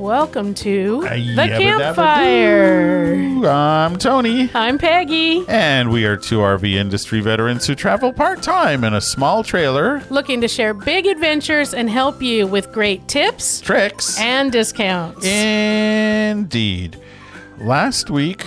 [0.00, 3.12] Welcome to the campfire.
[3.46, 4.48] I'm Tony.
[4.54, 9.00] I'm Peggy, And we are two RV industry veterans who travel part time in a
[9.02, 14.18] small trailer, looking to share big adventures and help you with great tips tricks.
[14.18, 15.22] and discounts.
[15.26, 16.98] Indeed.
[17.58, 18.46] Last week,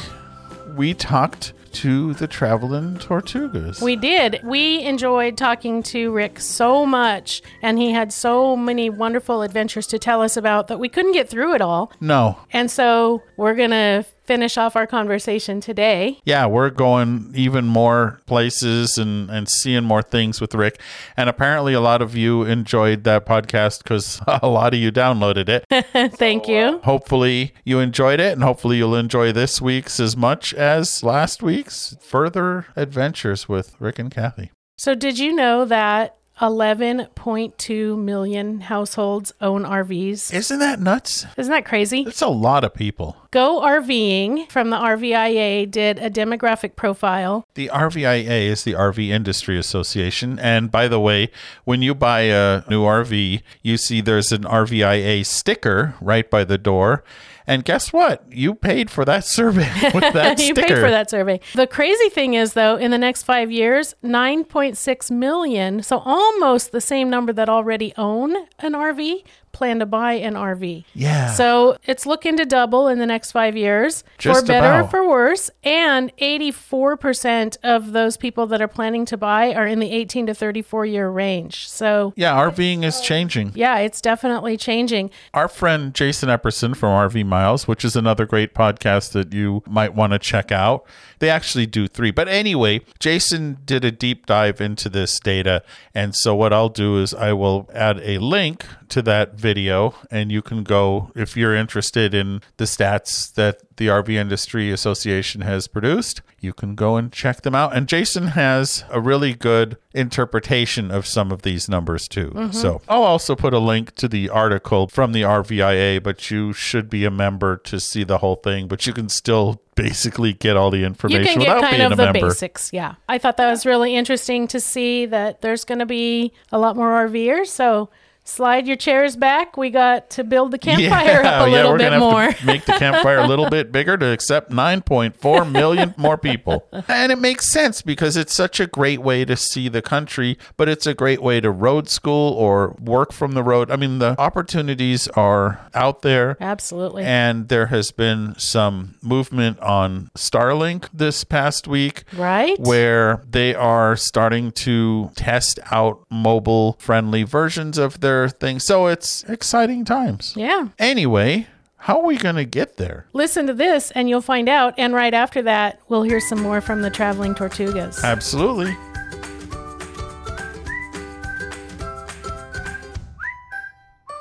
[0.76, 3.82] we talked to the traveling Tortugas.
[3.82, 4.40] we did.
[4.44, 10.00] We enjoyed talking to Rick so much, and he had so many wonderful adventures to
[10.00, 11.92] tell us about that we couldn't get through it all.
[12.00, 12.38] no.
[12.52, 16.20] And so we're going to finish off our conversation today.
[16.24, 20.80] Yeah, we're going even more places and, and seeing more things with Rick.
[21.18, 25.50] And apparently, a lot of you enjoyed that podcast because a lot of you downloaded
[25.50, 25.66] it.
[26.18, 26.80] Thank you.
[26.84, 31.96] hopefully you enjoyed it and hopefully you'll enjoy this week's as much as last week's
[32.02, 39.64] further adventures with rick and kathy So, did you know that 11.2 million households own
[39.64, 40.34] RVs?
[40.34, 42.02] isn't that nuts Isn't that crazy?
[42.02, 47.46] it's a lot of people Go RVing from the RVIA did a demographic profile.
[47.56, 51.30] the rvia is the rv industry association and by the way
[51.64, 56.58] when you buy a new rv you see there's an rvia sticker right by the
[56.58, 57.04] door
[57.48, 61.10] and guess what you paid for that survey with that you sticker paid for that
[61.10, 61.40] survey.
[61.54, 66.82] The crazy thing is, though, in the next five years, 9.6 million, so almost the
[66.82, 69.24] same number that already own an RV,
[69.54, 70.84] plan to buy an RV.
[70.94, 74.88] yeah So it's looking to double in the next five years, Just for better or
[74.90, 75.50] for worse.
[75.64, 80.34] And 84% of those people that are planning to buy are in the 18 to
[80.34, 81.68] 34 year range.
[81.70, 85.12] So yeah rving is changing yeah, it's definitely changing.
[85.34, 89.94] our friend Jason Epperson from RV Miles, which is another great podcast that you might
[89.94, 90.86] want to check out.
[91.24, 92.12] They actually do three.
[92.12, 95.64] But anyway, Jason did a deep dive into this data.
[95.96, 100.34] And so what I'll do is I will add a link to that video and
[100.34, 105.68] you can go if you're interested in the stats that the RV Industry Association has
[105.68, 106.22] produced.
[106.40, 107.76] You can go and check them out.
[107.76, 112.30] And Jason has a really good interpretation of some of these numbers too.
[112.30, 112.52] Mm-hmm.
[112.52, 116.90] So I'll also put a link to the article from the RVIA, but you should
[116.90, 118.68] be a member to see the whole thing.
[118.68, 121.92] But you can still basically get all the information You can get kind being of
[121.94, 122.28] a the member.
[122.30, 122.72] basics.
[122.74, 122.96] Yeah.
[123.10, 126.76] I thought that was really interesting to see that there's going to be a lot
[126.76, 127.48] more RVers.
[127.48, 127.90] So
[128.24, 129.58] slide your chairs back.
[129.58, 132.30] We got to build the campfire up a little we're bit more.
[132.46, 136.68] make the campfire a little bit bigger to accept 9.4 million more people.
[136.88, 140.70] And it makes sense because it's such a great way to see the country, but
[140.70, 143.72] it's a great way to road school or work from the road.
[143.72, 146.38] I mean, the opportunities are out there.
[146.40, 147.04] Absolutely.
[147.04, 152.04] And there has been some movement on Starlink this past week.
[152.14, 152.60] right?
[152.60, 158.60] Where they are starting to test out mobile friendly versions of their thing.
[158.60, 160.34] So it's exciting times.
[160.36, 160.70] yeah.
[160.80, 161.48] Anyway,
[161.78, 163.08] how are we going to get there?
[163.14, 164.74] Listen to this and you'll find out.
[164.78, 168.04] And right after that, we'll hear some more from the traveling Tortugas.
[168.04, 168.76] Absolutely.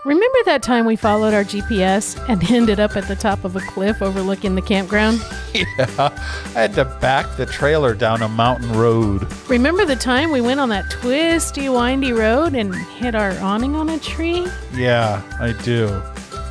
[0.04, 3.60] Remember that time we followed our GPS and ended up at the top of a
[3.60, 5.24] cliff overlooking the campground?
[5.54, 5.86] Yeah.
[6.56, 9.28] I had to back the trailer down a mountain road.
[9.48, 13.90] Remember the time we went on that twisty, windy road and hit our awning on
[13.90, 14.48] a tree?
[14.72, 16.02] Yeah, I do.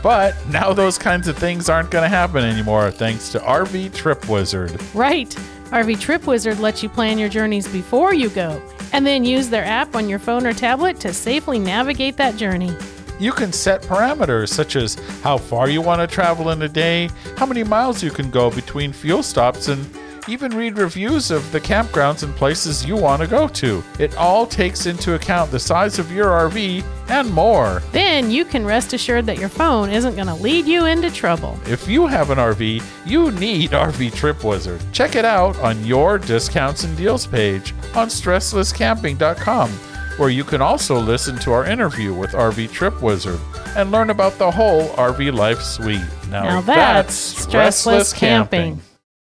[0.02, 4.30] But now those kinds of things aren't going to happen anymore thanks to RV Trip
[4.30, 4.80] Wizard.
[4.94, 5.30] Right.
[5.72, 8.62] RV Trip Wizard lets you plan your journeys before you go
[8.94, 12.76] and then use their app on your phone or tablet to safely navigate that journey.
[13.22, 17.08] You can set parameters such as how far you want to travel in a day,
[17.38, 19.88] how many miles you can go between fuel stops, and
[20.28, 23.84] even read reviews of the campgrounds and places you want to go to.
[24.00, 27.84] It all takes into account the size of your RV and more.
[27.92, 31.60] Then you can rest assured that your phone isn't going to lead you into trouble.
[31.68, 34.82] If you have an RV, you need RV Trip Wizard.
[34.92, 39.70] Check it out on your discounts and deals page on stresslesscamping.com,
[40.18, 43.40] where you can also listen to our interview with RV Trip Wizard
[43.76, 46.02] and learn about the whole RV life suite.
[46.30, 48.82] Now, Now that's stressless camping.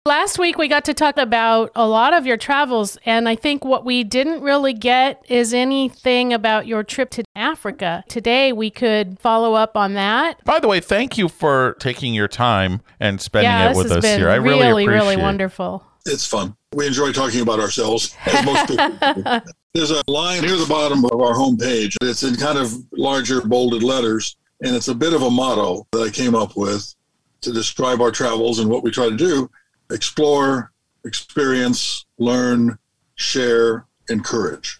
[0.07, 3.65] Last week, we got to talk about a lot of your travels, and I think
[3.65, 8.03] what we didn't really get is anything about your trip to Africa.
[8.07, 10.43] Today, we could follow up on that.
[10.45, 13.97] By the way, thank you for taking your time and spending yeah, it with has
[13.97, 14.29] us been here.
[14.29, 15.23] I really, really appreciate really it.
[15.23, 15.83] wonderful.
[16.05, 16.55] It's fun.
[16.75, 19.41] We enjoy talking about ourselves, as most people.
[19.75, 21.97] There's a line near the bottom of our homepage.
[22.01, 25.99] It's in kind of larger bolded letters, and it's a bit of a motto that
[25.99, 26.95] I came up with
[27.41, 29.49] to describe our travels and what we try to do
[29.91, 30.71] explore,
[31.03, 32.79] experience, learn,
[33.15, 34.79] share, encourage.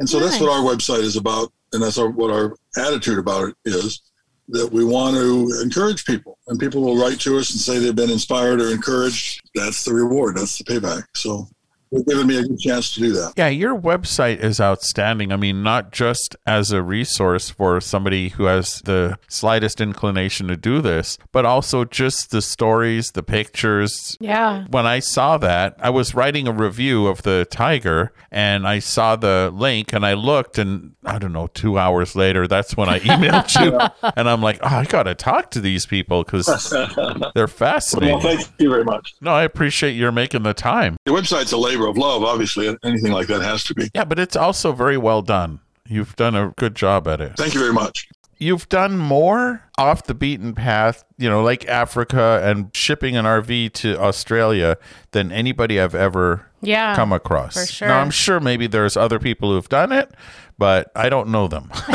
[0.00, 0.32] And so nice.
[0.32, 4.02] that's what our website is about, and that's our, what our attitude about it is
[4.50, 6.36] that we want to encourage people.
[6.48, 9.40] And people will write to us and say they've been inspired or encouraged.
[9.54, 11.04] That's the reward, that's the payback.
[11.14, 11.48] So
[11.90, 13.32] for giving me a good chance to do that.
[13.36, 15.32] Yeah, your website is outstanding.
[15.32, 20.56] I mean, not just as a resource for somebody who has the slightest inclination to
[20.56, 24.16] do this, but also just the stories, the pictures.
[24.20, 24.66] Yeah.
[24.70, 29.16] When I saw that, I was writing a review of the tiger and I saw
[29.16, 32.98] the link and I looked and I don't know, two hours later, that's when I
[33.00, 34.10] emailed you.
[34.16, 36.46] and I'm like, oh, I got to talk to these people because
[37.34, 38.18] they're fascinating.
[38.18, 39.14] Well, thank you very much.
[39.20, 40.96] No, I appreciate your making the time.
[41.04, 42.22] The website's a labor labor of love.
[42.22, 43.90] Obviously, anything like that has to be.
[43.94, 45.60] Yeah, but it's also very well done.
[45.86, 47.36] You've done a good job at it.
[47.36, 48.08] Thank you very much.
[48.38, 53.72] You've done more off the beaten path, you know, like Africa and shipping an RV
[53.74, 54.78] to Australia
[55.10, 57.54] than anybody I've ever yeah, come across.
[57.54, 57.88] For sure.
[57.88, 60.10] Now, I'm sure maybe there's other people who've done it,
[60.56, 61.70] but I don't know them.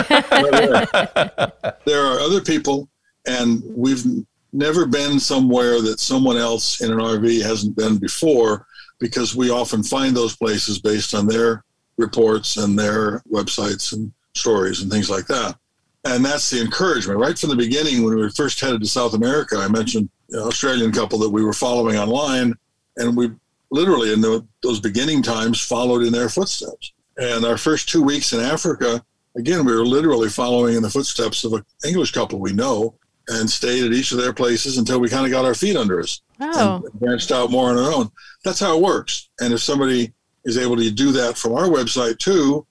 [1.85, 2.89] there are other people,
[3.25, 4.05] and we've
[4.53, 8.67] never been somewhere that someone else in an RV hasn't been before
[9.00, 11.63] because we often find those places based on their
[11.97, 15.57] reports and their websites and stories and things like that.
[16.06, 17.19] And that's the encouragement.
[17.19, 20.39] Right from the beginning, when we were first headed to South America, I mentioned an
[20.39, 22.53] Australian couple that we were following online,
[22.97, 23.31] and we
[23.71, 26.94] literally, in the, those beginning times, followed in their footsteps.
[27.18, 29.03] And our first two weeks in Africa,
[29.36, 32.95] again, we were literally following in the footsteps of an English couple we know
[33.27, 36.00] and stayed at each of their places until we kind of got our feet under
[36.00, 36.81] us oh.
[36.83, 38.10] and branched out more on our own.
[38.44, 39.30] That's how it works.
[39.39, 40.13] And if somebody
[40.44, 42.66] is able to do that from our website too,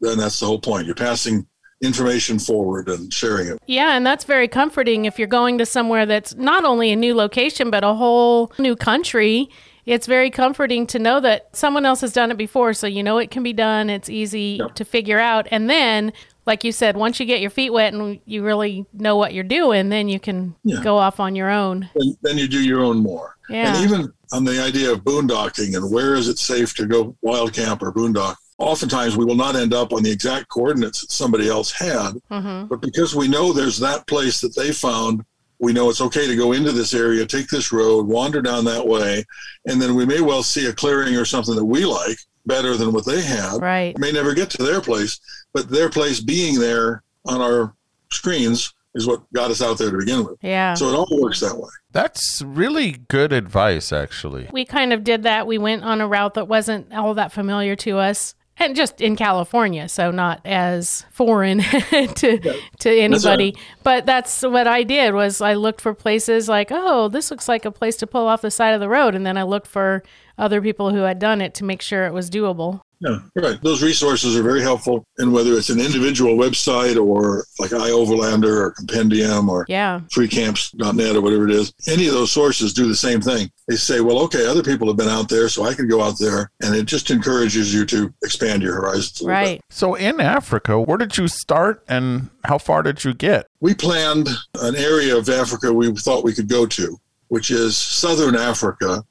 [0.00, 0.86] then that's the whole point.
[0.86, 1.46] You're passing
[1.82, 3.58] information forward and sharing it.
[3.66, 7.14] Yeah, and that's very comforting if you're going to somewhere that's not only a new
[7.14, 9.48] location, but a whole new country.
[9.86, 13.18] It's very comforting to know that someone else has done it before, so you know
[13.18, 13.90] it can be done.
[13.90, 14.74] It's easy yep.
[14.76, 15.46] to figure out.
[15.50, 16.12] And then
[16.46, 19.44] like you said, once you get your feet wet and you really know what you're
[19.44, 20.82] doing, then you can yeah.
[20.82, 21.88] go off on your own.
[21.94, 23.36] And then you do your own more.
[23.48, 23.74] Yeah.
[23.74, 27.52] And even on the idea of boondocking and where is it safe to go wild
[27.52, 31.48] camp or boondock, oftentimes we will not end up on the exact coordinates that somebody
[31.48, 32.12] else had.
[32.30, 32.66] Mm-hmm.
[32.66, 35.24] But because we know there's that place that they found,
[35.58, 38.86] we know it's okay to go into this area, take this road, wander down that
[38.86, 39.24] way,
[39.66, 42.92] and then we may well see a clearing or something that we like better than
[42.92, 43.60] what they had.
[43.60, 43.96] Right.
[43.98, 45.20] May never get to their place,
[45.52, 47.74] but their place being there on our
[48.10, 50.36] screens is what got us out there to begin with.
[50.42, 50.74] Yeah.
[50.74, 51.70] So it all works that way.
[51.90, 54.48] That's really good advice, actually.
[54.52, 55.46] We kind of did that.
[55.46, 58.34] We went on a route that wasn't all that familiar to us.
[58.56, 61.58] And just in California, so not as foreign
[61.90, 62.52] to yeah.
[62.78, 63.50] to anybody.
[63.50, 63.82] That's right.
[63.82, 67.64] But that's what I did was I looked for places like, oh, this looks like
[67.64, 70.04] a place to pull off the side of the road, and then I looked for
[70.38, 72.80] other people who had done it to make sure it was doable.
[73.04, 73.62] Yeah, right.
[73.62, 75.06] Those resources are very helpful.
[75.18, 80.00] And whether it's an individual website or like iOverlander or Campendium or yeah.
[80.14, 83.50] freecamps.net or whatever it is, any of those sources do the same thing.
[83.68, 86.18] They say, well, okay, other people have been out there, so I can go out
[86.18, 86.50] there.
[86.62, 89.22] And it just encourages you to expand your horizons.
[89.22, 89.58] right.
[89.58, 89.64] Bit.
[89.68, 93.48] So in Africa, where did you start and how far did you get?
[93.60, 94.28] We planned
[94.60, 96.96] an area of Africa we thought we could go to,
[97.28, 99.04] which is southern Africa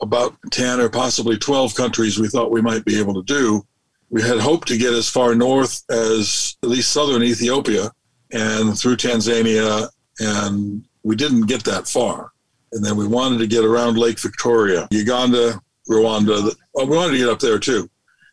[0.00, 3.64] about 10 or possibly 12 countries we thought we might be able to do.
[4.10, 7.90] We had hoped to get as far north as at least southern Ethiopia
[8.32, 9.88] and through Tanzania,
[10.20, 12.32] and we didn't get that far.
[12.72, 16.54] And then we wanted to get around Lake Victoria, Uganda, Rwanda.
[16.74, 17.88] We wanted to get up there too.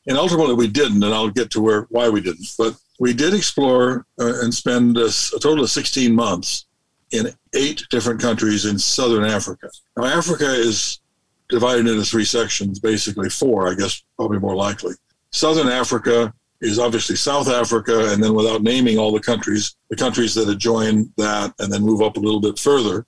[0.07, 2.47] And ultimately we didn't, and I'll get to where why we didn't.
[2.57, 6.65] But we did explore uh, and spend a, a total of 16 months
[7.11, 9.69] in eight different countries in southern Africa.
[9.97, 10.99] Now, Africa is
[11.49, 14.93] divided into three sections, basically four, I guess, probably more likely.
[15.31, 20.33] Southern Africa is obviously South Africa, and then without naming all the countries, the countries
[20.35, 23.05] that adjoin that, and then move up a little bit further.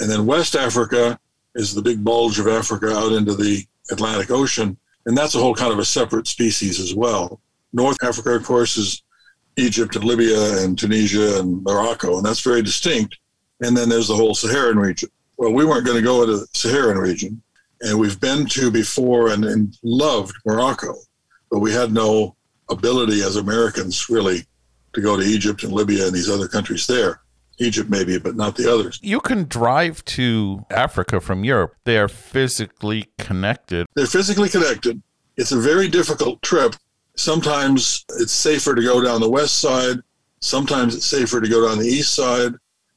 [0.00, 1.18] And then West Africa
[1.54, 5.54] is the big bulge of Africa out into the Atlantic Ocean, and that's a whole
[5.54, 7.40] kind of a separate species as well.
[7.72, 9.02] North Africa, of course, is
[9.56, 13.16] Egypt and Libya and Tunisia and Morocco, and that's very distinct.
[13.62, 15.08] And then there's the whole Saharan region.
[15.38, 17.40] Well, we weren't going to go into the Saharan region
[17.80, 20.94] and we've been to before and, and loved Morocco,
[21.50, 22.36] but we had no
[22.70, 24.44] ability as Americans really
[24.92, 27.20] to go to Egypt and Libya and these other countries there.
[27.58, 28.98] Egypt maybe, but not the others.
[29.02, 31.74] You can drive to Africa from Europe.
[31.84, 33.86] They are physically connected.
[33.94, 35.00] They're physically connected.
[35.38, 36.76] It's a very difficult trip
[37.16, 39.96] Sometimes it's safer to go down the west side.
[40.40, 42.52] Sometimes it's safer to go down the east side.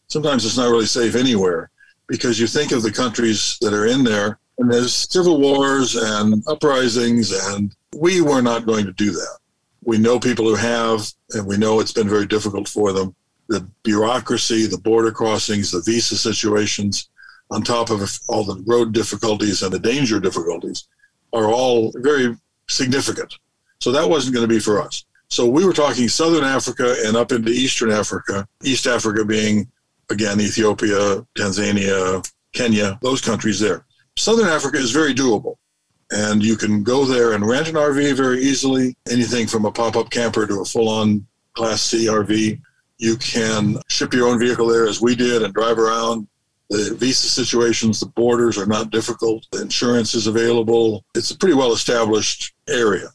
[0.08, 1.72] Sometimes it's not really safe anywhere
[2.08, 6.44] because you think of the countries that are in there and there's civil wars and
[6.48, 9.38] uprisings, and we were not going to do that.
[9.84, 13.16] We know people who have, and we know it's been very difficult for them.
[13.48, 17.10] The bureaucracy, the border crossings, the visa situations,
[17.50, 20.88] on top of all the road difficulties and the danger difficulties,
[21.34, 22.36] are all very
[22.68, 23.34] significant.
[23.80, 25.06] So that wasn't going to be for us.
[25.30, 29.72] So we were talking Southern Africa and up into Eastern Africa, East Africa being,
[30.10, 33.86] again, Ethiopia, Tanzania, Kenya, those countries there.
[34.20, 35.56] Southern Africa is very doable.
[36.12, 39.96] And you can go there and rent an RV very easily, anything from a pop
[39.96, 42.60] up camper to a full on Class C RV.
[42.98, 46.28] You can ship your own vehicle there as we did and drive around.
[46.70, 49.48] The visa situations, the borders are not difficult.
[49.52, 51.06] The insurance is available.
[51.16, 53.10] It's a pretty well established area.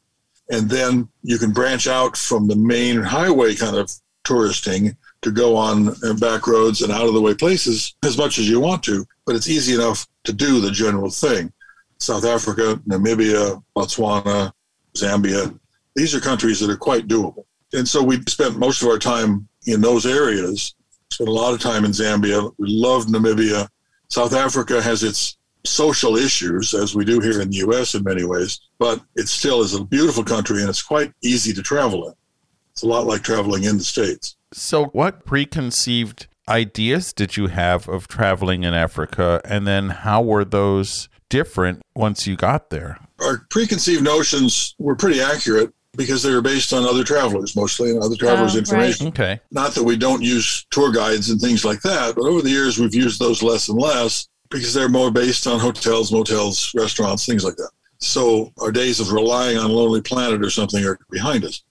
[0.50, 3.90] And then you can branch out from the main highway kind of
[4.25, 8.49] touristing to go on back roads and out of the way places as much as
[8.49, 11.52] you want to, but it's easy enough to do the general thing.
[11.98, 14.52] South Africa, Namibia, Botswana,
[14.94, 15.58] Zambia,
[15.94, 17.44] these are countries that are quite doable.
[17.72, 20.74] And so we spent most of our time in those areas,
[21.10, 22.52] spent a lot of time in Zambia.
[22.58, 23.68] We loved Namibia.
[24.08, 28.24] South Africa has its social issues, as we do here in the US in many
[28.24, 32.14] ways, but it still is a beautiful country and it's quite easy to travel in.
[32.72, 34.36] It's a lot like traveling in the States.
[34.52, 39.40] So, what preconceived ideas did you have of traveling in Africa?
[39.44, 42.98] And then how were those different once you got there?
[43.20, 48.02] Our preconceived notions were pretty accurate because they were based on other travelers mostly and
[48.02, 49.06] other travelers' oh, information.
[49.06, 49.20] Right.
[49.20, 49.40] Okay.
[49.50, 52.78] Not that we don't use tour guides and things like that, but over the years
[52.78, 57.44] we've used those less and less because they're more based on hotels, motels, restaurants, things
[57.44, 57.70] like that.
[57.98, 61.62] So our days of relying on Lonely Planet or something are behind us.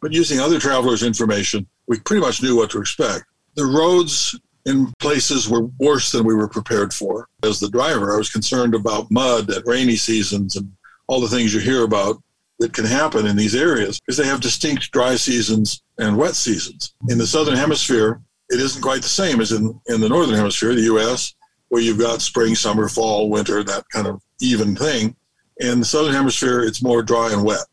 [0.00, 3.24] But using other travelers' information, we pretty much knew what to expect.
[3.54, 7.28] The roads in places were worse than we were prepared for.
[7.42, 10.72] As the driver, I was concerned about mud at rainy seasons and
[11.08, 12.22] all the things you hear about
[12.60, 16.94] that can happen in these areas because they have distinct dry seasons and wet seasons.
[17.08, 20.74] In the southern hemisphere, it isn't quite the same as in, in the northern hemisphere,
[20.74, 21.34] the US,
[21.68, 25.16] where you've got spring, summer, fall, winter, that kind of even thing.
[25.58, 27.66] In the southern hemisphere, it's more dry and wet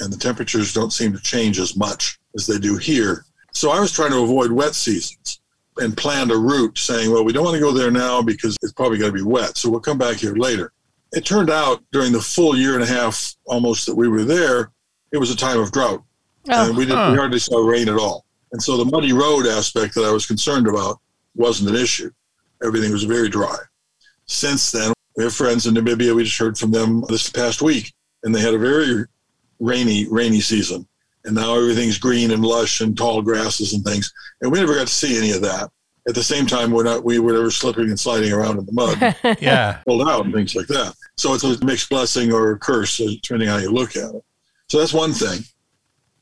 [0.00, 3.24] and the temperatures don't seem to change as much as they do here.
[3.54, 5.40] So I was trying to avoid wet seasons
[5.78, 8.72] and planned a route saying, well, we don't want to go there now because it's
[8.72, 9.56] probably going to be wet.
[9.56, 10.72] So we'll come back here later.
[11.12, 14.72] It turned out during the full year and a half almost that we were there,
[15.12, 16.02] it was a time of drought.
[16.50, 17.10] Oh, and we, didn't, huh.
[17.12, 18.24] we hardly saw rain at all.
[18.52, 21.00] And so the muddy road aspect that I was concerned about
[21.34, 22.10] wasn't an issue.
[22.64, 23.56] Everything was very dry.
[24.26, 26.14] Since then, we have friends in Namibia.
[26.14, 27.92] We just heard from them this past week,
[28.22, 29.04] and they had a very
[29.60, 30.86] rainy, rainy season.
[31.24, 34.12] And now everything's green and lush and tall grasses and things.
[34.40, 35.70] And we never got to see any of that.
[36.06, 38.72] At the same time, we're not, we were never slipping and sliding around in the
[38.72, 39.16] mud.
[39.40, 39.78] yeah.
[39.86, 40.94] Pulled out and things like that.
[41.16, 44.14] So it's a mixed blessing or a curse, uh, depending on how you look at
[44.14, 44.24] it.
[44.68, 45.40] So that's one thing.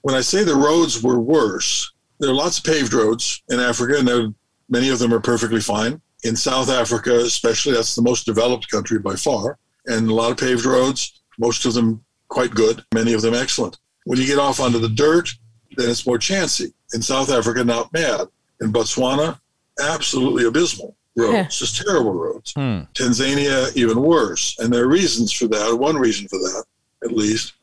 [0.02, 3.98] When I say the roads were worse, there are lots of paved roads in Africa,
[3.98, 4.34] and
[4.68, 6.00] many of them are perfectly fine.
[6.24, 10.36] In South Africa, especially, that's the most developed country by far, and a lot of
[10.36, 13.78] paved roads, most of them quite good, many of them excellent.
[14.04, 15.30] When you get off onto the dirt,
[15.76, 16.72] then it's more chancy.
[16.94, 18.28] In South Africa, not bad.
[18.60, 19.38] In Botswana,
[19.80, 21.48] absolutely abysmal roads, yeah.
[21.48, 22.52] just terrible roads.
[22.52, 22.80] Hmm.
[22.94, 24.56] Tanzania, even worse.
[24.58, 25.76] And there are reasons for that.
[25.76, 26.64] One reason for that,
[27.04, 27.54] at least,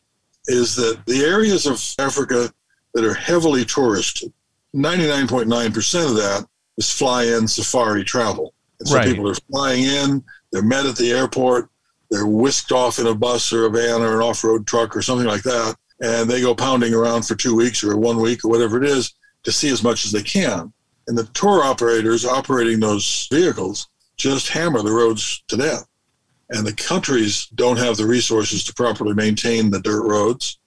[0.48, 2.52] is that the areas of Africa
[2.94, 4.32] that are heavily touristed,
[4.76, 8.54] 99.9% of that is fly in safari travel.
[8.80, 9.08] And so right.
[9.08, 11.70] people are flying in, they're met at the airport,
[12.10, 15.28] they're whisked off in a bus or a van or an off-road truck or something
[15.28, 18.82] like that, and they go pounding around for two weeks or one week or whatever
[18.82, 19.14] it is
[19.44, 20.72] to see as much as they can.
[21.08, 23.88] And the tour operators operating those vehicles
[24.18, 25.88] just hammer the roads to death.
[26.50, 30.60] And the countries don't have the resources to properly maintain the dirt roads.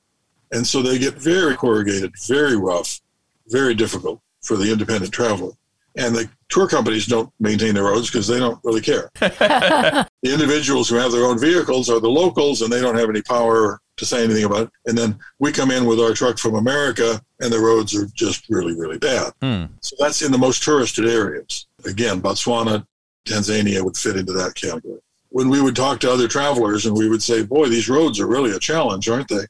[0.52, 3.00] And so they get very corrugated, very rough,
[3.48, 5.52] very difficult for the independent traveler.
[5.96, 9.10] And the tour companies don't maintain the roads because they don't really care.
[9.20, 13.22] the individuals who have their own vehicles are the locals and they don't have any
[13.22, 14.70] power to say anything about it.
[14.86, 18.48] And then we come in with our truck from America and the roads are just
[18.48, 19.32] really, really bad.
[19.40, 19.64] Hmm.
[19.80, 21.66] So that's in the most touristed areas.
[21.84, 22.86] Again, Botswana,
[23.24, 25.00] Tanzania would fit into that category.
[25.30, 28.26] When we would talk to other travelers and we would say, boy, these roads are
[28.26, 29.46] really a challenge, aren't they?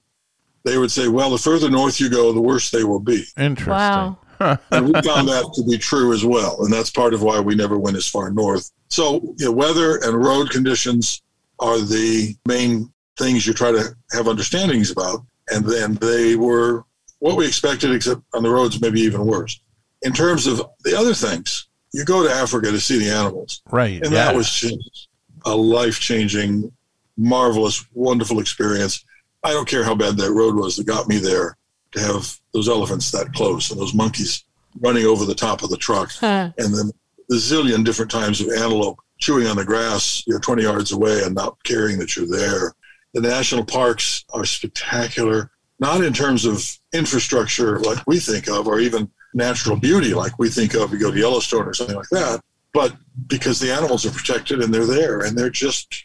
[0.65, 3.25] They would say, well, the further north you go, the worse they will be.
[3.37, 3.69] Interesting.
[3.69, 4.19] Wow
[4.71, 6.63] and we found that to be true as well.
[6.63, 8.71] And that's part of why we never went as far north.
[8.89, 11.23] So, you know, weather and road conditions
[11.59, 15.21] are the main things you try to have understandings about.
[15.51, 16.85] And then they were
[17.19, 19.61] what we expected, except on the roads, maybe even worse.
[20.03, 23.63] In terms of the other things, you go to Africa to see the animals.
[23.71, 24.03] Right.
[24.03, 24.25] And yeah.
[24.25, 25.09] that was just
[25.45, 26.73] a life changing,
[27.17, 29.05] marvelous, wonderful experience.
[29.45, 31.57] I don't care how bad that road was that got me there
[31.93, 34.45] to have those elephants that close and those monkeys
[34.81, 36.11] running over the top of the truck.
[36.13, 36.51] Huh.
[36.59, 36.91] And then
[37.29, 41.35] the zillion different times of antelope chewing on the grass, you're 20 yards away and
[41.35, 42.75] not caring that you're there.
[43.15, 48.81] The national parks are spectacular, not in terms of infrastructure like we think of, or
[48.81, 50.93] even natural beauty like we think of.
[50.93, 52.41] You go to Yellowstone or something like that,
[52.73, 56.05] but because the animals are protected and they're there and they're just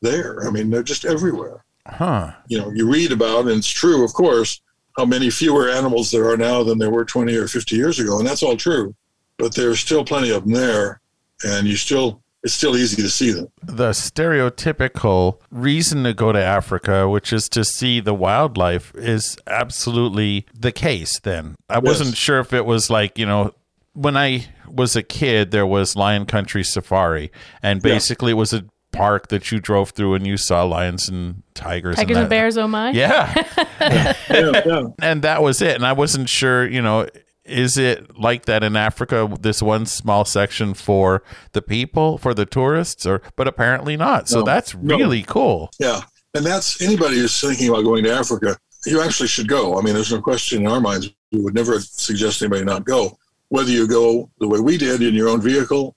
[0.00, 0.46] there.
[0.46, 1.64] I mean, they're just everywhere.
[1.86, 2.32] Huh.
[2.48, 4.60] You know, you read about, and it's true, of course,
[4.96, 8.18] how many fewer animals there are now than there were 20 or 50 years ago.
[8.18, 8.94] And that's all true.
[9.38, 11.00] But there's still plenty of them there.
[11.44, 13.48] And you still, it's still easy to see them.
[13.62, 20.46] The stereotypical reason to go to Africa, which is to see the wildlife, is absolutely
[20.58, 21.56] the case then.
[21.68, 23.54] I wasn't sure if it was like, you know,
[23.94, 27.30] when I was a kid, there was Lion Country Safari,
[27.62, 27.94] and Yeah.
[27.94, 31.96] basically it was a park that you drove through and you saw lions and tigers.
[31.96, 32.90] Tigers and, and bears, oh my.
[32.90, 33.34] Yeah.
[33.80, 34.82] Yeah, yeah.
[35.02, 35.74] and that was it.
[35.76, 37.06] And I wasn't sure, you know,
[37.48, 39.28] is it like that in Africa?
[39.40, 44.28] This one small section for the people, for the tourists, or but apparently not.
[44.28, 44.44] So No.
[44.44, 44.96] that's No.
[44.96, 45.70] really cool.
[45.78, 46.02] Yeah.
[46.34, 49.78] And that's anybody who's thinking about going to Africa, you actually should go.
[49.78, 51.10] I mean, there's no question in our minds.
[51.32, 53.18] We would never suggest anybody not go.
[53.48, 55.96] Whether you go the way we did in your own vehicle,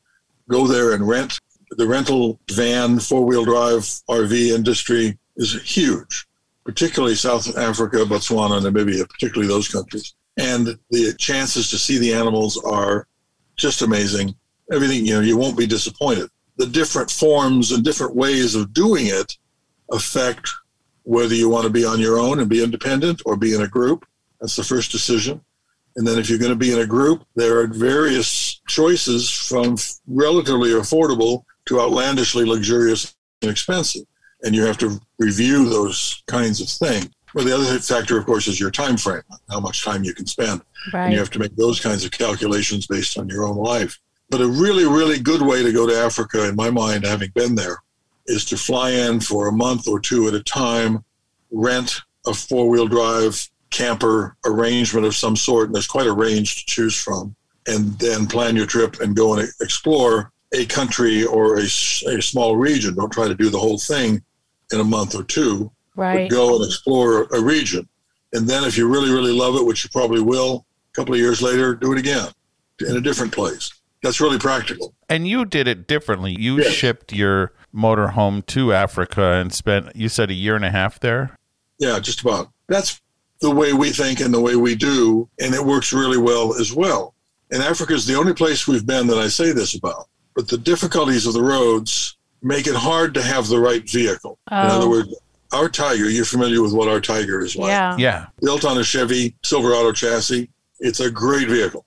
[0.50, 1.40] go there and rent.
[1.78, 6.26] The rental van, four wheel drive RV industry is huge,
[6.66, 10.14] particularly South Africa, Botswana, Namibia, particularly those countries.
[10.42, 13.08] And the chances to see the animals are
[13.58, 14.34] just amazing.
[14.72, 16.30] Everything, you know, you won't be disappointed.
[16.58, 19.38] The different forms and different ways of doing it
[19.92, 20.50] affect
[21.04, 23.68] whether you want to be on your own and be independent or be in a
[23.68, 24.06] group.
[24.40, 25.42] That's the first decision.
[25.96, 29.76] And then if you're going to be in a group, there are various choices from
[30.08, 34.04] relatively affordable to outlandishly luxurious and expensive.
[34.42, 37.10] And you have to review those kinds of things.
[37.34, 40.26] Well, the other factor, of course, is your time frame, how much time you can
[40.26, 40.62] spend.
[41.06, 44.00] And you have to make those kinds of calculations based on your own life.
[44.30, 47.56] But a really, really good way to go to Africa, in my mind, having been
[47.56, 47.78] there,
[48.28, 51.04] is to fly in for a month or two at a time,
[51.52, 56.58] rent a four wheel drive camper arrangement of some sort, and there's quite a range
[56.58, 57.36] to choose from,
[57.68, 62.58] and then plan your trip and go and explore a country or a, a small
[62.58, 62.96] region.
[62.96, 64.22] Don't try to do the whole thing
[64.72, 66.30] in a month or two Right.
[66.30, 67.88] but go and explore a region.
[68.34, 71.20] And then if you really, really love it, which you probably will, a couple of
[71.20, 72.30] years later, do it again
[72.80, 73.72] in a different place.
[74.04, 74.94] That's really practical.
[75.10, 76.36] And you did it differently.
[76.40, 76.72] You Yes.
[76.74, 81.38] shipped your motorhome to Africa and spent, you said, a year and a half there.
[81.78, 82.50] Yeah, just about.
[82.68, 83.00] That's
[83.42, 86.74] the way we think and the way we do, and it works really well as
[86.74, 87.14] well.
[87.52, 90.08] And Africa is the only place we've been that I say this about.
[90.36, 94.40] But the difficulties of the roads make it hard to have the right vehicle.
[94.50, 94.90] In other Oh.
[94.90, 95.10] words,
[95.54, 97.70] our Tiger, you're familiar with what our Tiger is like.
[97.70, 97.96] Yeah.
[97.98, 98.26] Yeah.
[98.42, 100.50] built on a Chevy Silverado chassis.
[100.80, 101.86] It's a great vehicle.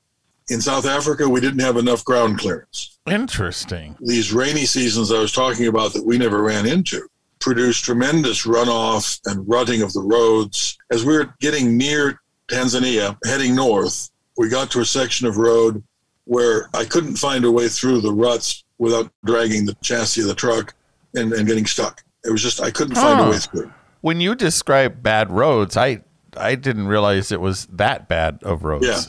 [0.49, 2.99] In South Africa, we didn't have enough ground clearance.
[3.07, 3.97] Interesting.
[4.01, 7.09] These rainy seasons I was talking about that we never ran into
[7.41, 10.79] produced tremendous runoff and rutting of the roads.
[10.91, 15.83] As we were getting near Tanzania, heading north, we got to a section of road
[16.25, 20.35] where I couldn't find a way through the ruts without dragging the chassis of the
[20.35, 20.75] truck
[21.15, 22.03] and, and getting stuck.
[22.25, 23.73] It was just, I couldn't find a way through.
[24.01, 26.03] When you describe bad roads, I
[26.37, 28.87] I didn't realize it was that bad of roads.
[28.87, 29.01] Yeah.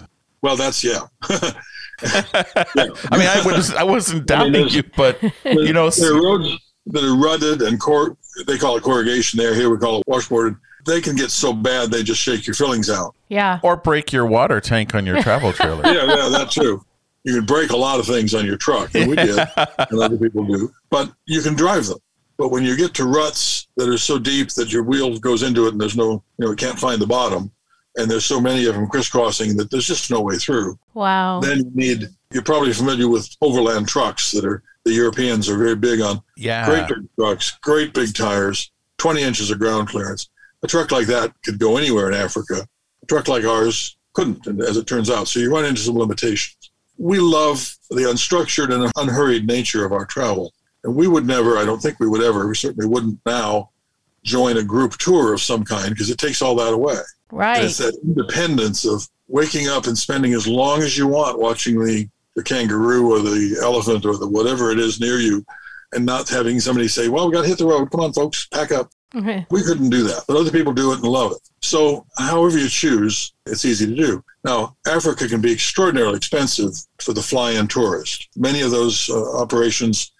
[0.41, 1.01] Well, that's, yeah.
[2.01, 6.21] I mean, I was I wasn't I mean, doubting you, but you know, there are
[6.21, 8.15] roads that are rutted and cor-
[8.47, 9.55] they call it corrugation there.
[9.55, 10.57] Here we call it washboarded.
[10.85, 13.15] They can get so bad they just shake your fillings out.
[13.29, 13.59] Yeah.
[13.63, 15.81] or break your water tank on your travel trailer.
[15.85, 16.85] Yeah, yeah, that too.
[17.23, 20.15] You can break a lot of things on your truck, and we did, and other
[20.15, 20.71] people do.
[20.91, 21.97] But you can drive them.
[22.37, 25.67] But when you get to ruts that are so deep that your wheel goes into
[25.67, 27.51] it and there's no, you know, it can't find the bottom,
[27.95, 30.77] and there's so many of them crisscrossing that there's just no way through.
[30.93, 31.39] Wow.
[31.39, 32.03] Then you need.
[32.31, 36.65] You're probably familiar with overland trucks that are the Europeans are very big on Yeah.
[36.65, 40.29] Great big trucks, great big tires, 20 inches of ground clearance.
[40.63, 42.67] A truck like that could go anywhere in Africa.
[43.01, 45.27] A truck like ours couldn't, as it turns out.
[45.27, 46.71] So you run into some limitations.
[46.97, 50.53] We love the unstructured and unhurried nature of our travel.
[50.85, 53.71] And we would never, I don't think we would ever, we certainly wouldn't now
[54.23, 56.93] join a group tour of some kind because it takes all that away.
[56.93, 57.63] And Right.
[57.63, 62.07] it's that independence of waking up and spending as long as you want watching the,
[62.35, 65.43] the kangaroo or the elephant or the whatever it is near you
[65.93, 67.89] and not having somebody say, well, we got to hit the road.
[67.91, 68.91] Come on, folks, pack up.
[69.15, 69.45] Okay.
[69.49, 71.37] We couldn't do that, but other people do it and love it.
[71.61, 74.23] So, however you choose, it's easy to do.
[74.43, 78.27] Now, Africa can be extraordinarily expensive for the fly in tourist.
[78.35, 80.11] Many of those uh, operations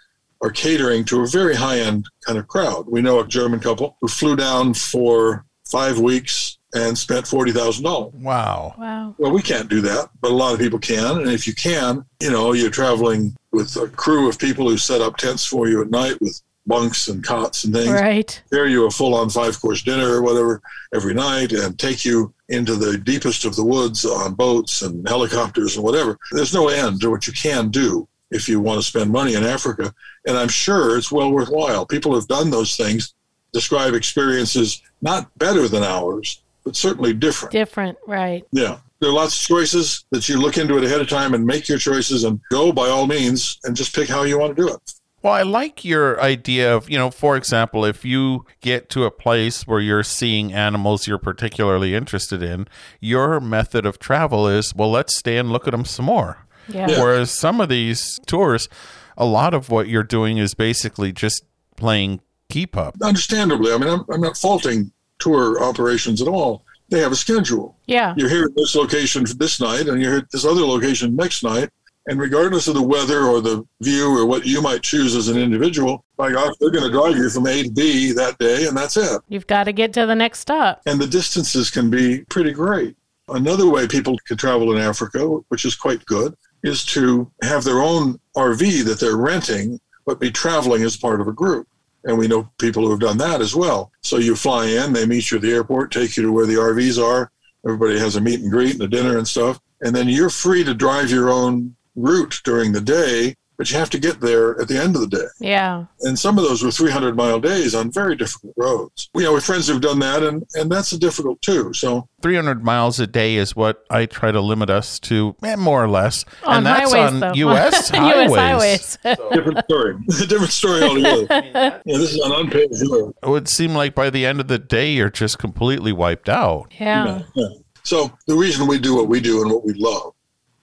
[0.42, 2.86] are catering to a very high end kind of crowd.
[2.88, 8.14] We know a German couple who flew down for five weeks and spent $40,000.
[8.16, 8.76] Wow.
[8.78, 9.16] Wow.
[9.18, 11.20] Well, we can't do that, but a lot of people can.
[11.20, 15.02] And if you can, you know, you're traveling with a crew of people who set
[15.02, 17.92] up tents for you at night with bunks and cots and things.
[17.92, 18.42] Right.
[18.52, 20.62] Carry you a full on five course dinner or whatever
[20.94, 25.76] every night and take you into the deepest of the woods on boats and helicopters
[25.76, 26.18] and whatever.
[26.32, 29.44] There's no end to what you can do if you want to spend money in
[29.44, 29.94] Africa.
[30.26, 31.86] And I'm sure it's well worthwhile.
[31.86, 33.14] People who've done those things
[33.54, 37.52] describe experiences not better than ours, but certainly different.
[37.52, 37.98] Different.
[38.08, 38.46] Right.
[38.52, 38.80] Yeah.
[39.00, 41.68] There are lots of choices that you look into it ahead of time and make
[41.68, 44.74] your choices and go by all means and just pick how you want to do
[44.74, 44.94] it.
[45.22, 49.12] Well, I like your idea of, you know, for example, if you get to a
[49.12, 52.68] place where you're seeing animals you're particularly interested in,
[53.00, 56.45] your method of travel is, well, let's stay and look at them some more.
[56.68, 56.88] Yeah.
[56.90, 57.02] Yeah.
[57.02, 58.70] Whereas some of these tours,
[59.18, 61.44] a lot of what you're doing is basically just
[61.76, 62.96] playing keep up.
[63.02, 66.64] Understandably, I mean, I'm, I'm not faulting tour operations at all.
[66.90, 67.78] They have a schedule.
[67.88, 68.14] Yeah.
[68.18, 71.44] You're here at this location this night and you're here at this other location next
[71.44, 71.70] night.
[72.08, 75.38] And regardless of the weather or the view or what you might choose as an
[75.38, 78.78] individual, by gosh, they're going to drive you from A to B that day and
[78.78, 79.20] that's it.
[79.28, 80.82] You've got to get to the next stop.
[80.86, 82.96] and the distances can be pretty great.
[83.28, 87.82] Another way people can travel in Africa, which is quite good, is to have their
[87.82, 91.68] own RV that they're renting, but be traveling as part of a group.
[92.04, 93.92] And we know people who have done that as well.
[94.02, 96.56] So you fly in, they meet you at the airport, take you to where the
[96.56, 97.32] RVs are.
[97.66, 99.60] Everybody has a meet and greet and a dinner and stuff.
[99.82, 103.90] And then you're free to drive your own route during the day, but you have
[103.90, 105.86] to get there at the end of the day Yeah.
[106.02, 109.10] and some of those were 300 mile days on very difficult roads.
[109.16, 111.74] You know, with friends who've done that, and and that's difficult too.
[111.74, 115.84] So 300 miles a day is what I try to limit us to, eh, more
[115.84, 116.26] or less.
[116.44, 117.34] On and that's highways, on though.
[117.36, 117.90] U.S.
[117.94, 118.30] highways.
[118.32, 118.98] U.S.
[119.04, 119.18] highways.
[119.34, 119.96] different story,
[120.28, 121.28] different story altogether.
[121.30, 123.14] yeah, this is an unpaved road.
[123.24, 126.74] It would seem like by the end of the day, you're just completely wiped out.
[126.80, 127.22] yeah.
[127.36, 127.48] Yeah.
[127.84, 130.14] So the reason we do what we do and what we love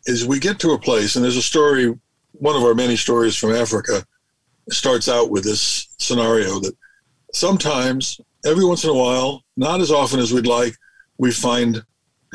[0.07, 1.95] is we get to a place, and there's a story.
[2.33, 4.05] One of our many stories from Africa
[4.71, 6.77] starts out with this scenario that
[7.33, 10.77] sometimes, every once in a while, not as often as we'd like,
[11.19, 11.83] we find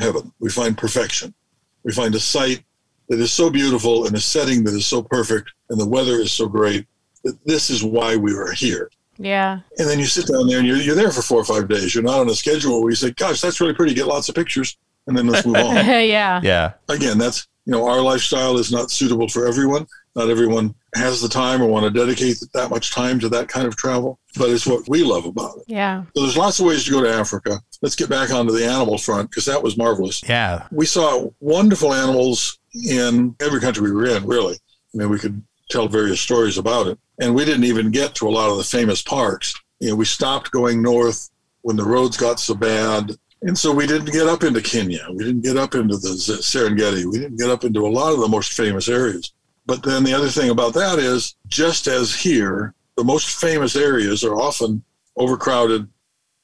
[0.00, 0.32] heaven.
[0.38, 1.34] We find perfection.
[1.82, 2.62] We find a site
[3.08, 6.32] that is so beautiful and a setting that is so perfect and the weather is
[6.32, 6.86] so great
[7.24, 8.90] that this is why we are here.
[9.16, 9.60] Yeah.
[9.78, 11.94] And then you sit down there and you're, you're there for four or five days.
[11.94, 13.94] You're not on a schedule where you say, gosh, that's really pretty.
[13.94, 15.74] Get lots of pictures and then let's move on.
[15.86, 16.40] yeah.
[16.42, 16.72] Yeah.
[16.88, 19.86] Again, that's, you know, our lifestyle is not suitable for everyone.
[20.16, 23.66] Not everyone has the time or want to dedicate that much time to that kind
[23.66, 25.64] of travel, but it's what we love about it.
[25.66, 26.04] Yeah.
[26.16, 27.60] So there's lots of ways to go to Africa.
[27.82, 30.22] Let's get back onto the animal front because that was marvelous.
[30.26, 30.66] Yeah.
[30.70, 34.54] We saw wonderful animals in every country we were in, really.
[34.54, 36.98] I mean, we could tell various stories about it.
[37.20, 39.52] And we didn't even get to a lot of the famous parks.
[39.78, 41.28] You know, we stopped going north
[41.60, 43.14] when the roads got so bad.
[43.42, 45.06] And so we didn't get up into Kenya.
[45.10, 47.04] We didn't get up into the Serengeti.
[47.04, 49.32] We didn't get up into a lot of the most famous areas.
[49.66, 54.24] But then the other thing about that is, just as here, the most famous areas
[54.24, 54.82] are often
[55.16, 55.86] overcrowded,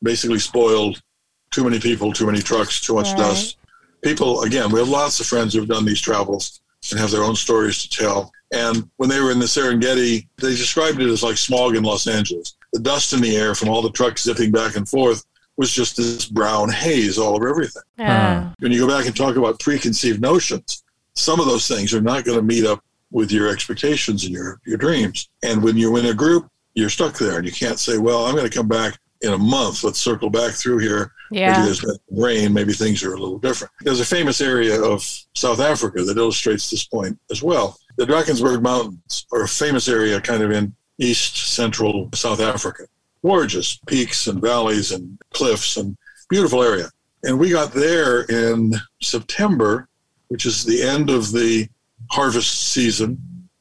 [0.03, 1.03] basically spoiled,
[1.51, 3.19] too many people, too many trucks, too much Right.
[3.19, 3.57] dust.
[4.03, 7.35] People, again, we have lots of friends who've done these travels and have their own
[7.35, 8.31] stories to tell.
[8.53, 12.07] And when they were in the Serengeti, they described it as like smog in Los
[12.07, 12.55] Angeles.
[12.73, 15.25] The dust in the air from all the trucks zipping back and forth
[15.57, 17.83] was just this brown haze all over everything.
[17.99, 18.53] Yeah.
[18.59, 20.83] When you go back and talk about preconceived notions,
[21.15, 24.61] some of those things are not going to meet up with your expectations and your,
[24.67, 25.29] your dreams.
[25.45, 28.35] And when you're in a group, you're stuck there and you can't say, well, I'm
[28.35, 29.85] going to come back in a month.
[29.85, 31.13] Let's circle back through here.
[31.31, 31.65] Maybe Yeah.
[31.65, 32.53] there's been rain.
[32.53, 33.73] Maybe things are a little different.
[33.81, 37.79] There's a famous area of South Africa that illustrates this point as well.
[37.97, 42.85] The Drakensberg Mountains are a famous area kind of in east central South Africa.
[43.25, 45.97] Gorgeous peaks and valleys and cliffs and
[46.29, 46.91] beautiful area.
[47.23, 49.89] And we got there in September,
[50.29, 51.69] which is the end of the
[52.11, 53.19] harvest season.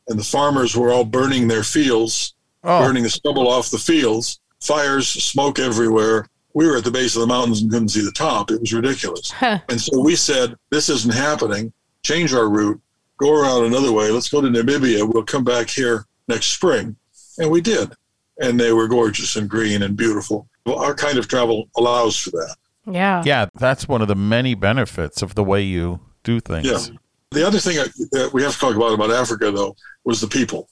[0.10, 2.34] And the farmers were all burning their fields
[2.66, 6.30] Oh, burning the stubble off the fields, fires, smoke everywhere.
[6.54, 8.52] We were at the base of the mountains and couldn't see the top.
[8.52, 9.32] It was ridiculous.
[9.32, 9.60] Huh.
[9.70, 11.74] And so we said, this isn't happening.
[12.04, 12.80] Change our route,
[13.18, 14.12] go around another way.
[14.12, 15.12] Let's go to Namibia.
[15.12, 16.96] We'll come back here next spring.
[17.38, 17.92] And we did.
[18.40, 20.48] And they were gorgeous and green and beautiful.
[20.66, 22.56] Well, our kind of travel allows for that.
[22.86, 23.22] Yeah.
[23.26, 23.46] yeah.
[23.56, 26.66] That's one of the many benefits of the way you do things.
[26.66, 26.98] Yeah.
[27.32, 27.78] The other thing
[28.12, 30.70] that we have to talk about about Africa, though, was the people.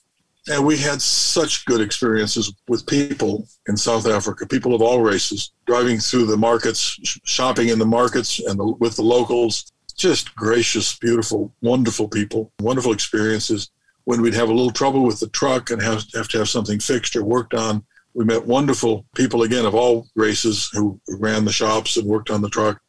[0.48, 5.52] And we had such good experiences with people in South Africa, people of all races,
[5.68, 9.72] driving through the markets, shopping in the markets and the, with the locals.
[9.96, 13.70] Just gracious, beautiful, wonderful people, wonderful experiences.
[14.06, 16.80] When we'd have a little trouble with the truck and have, have to have something
[16.80, 17.84] fixed or worked on,
[18.14, 22.42] we met wonderful people again of all races who ran the shops and worked on
[22.42, 22.82] the truck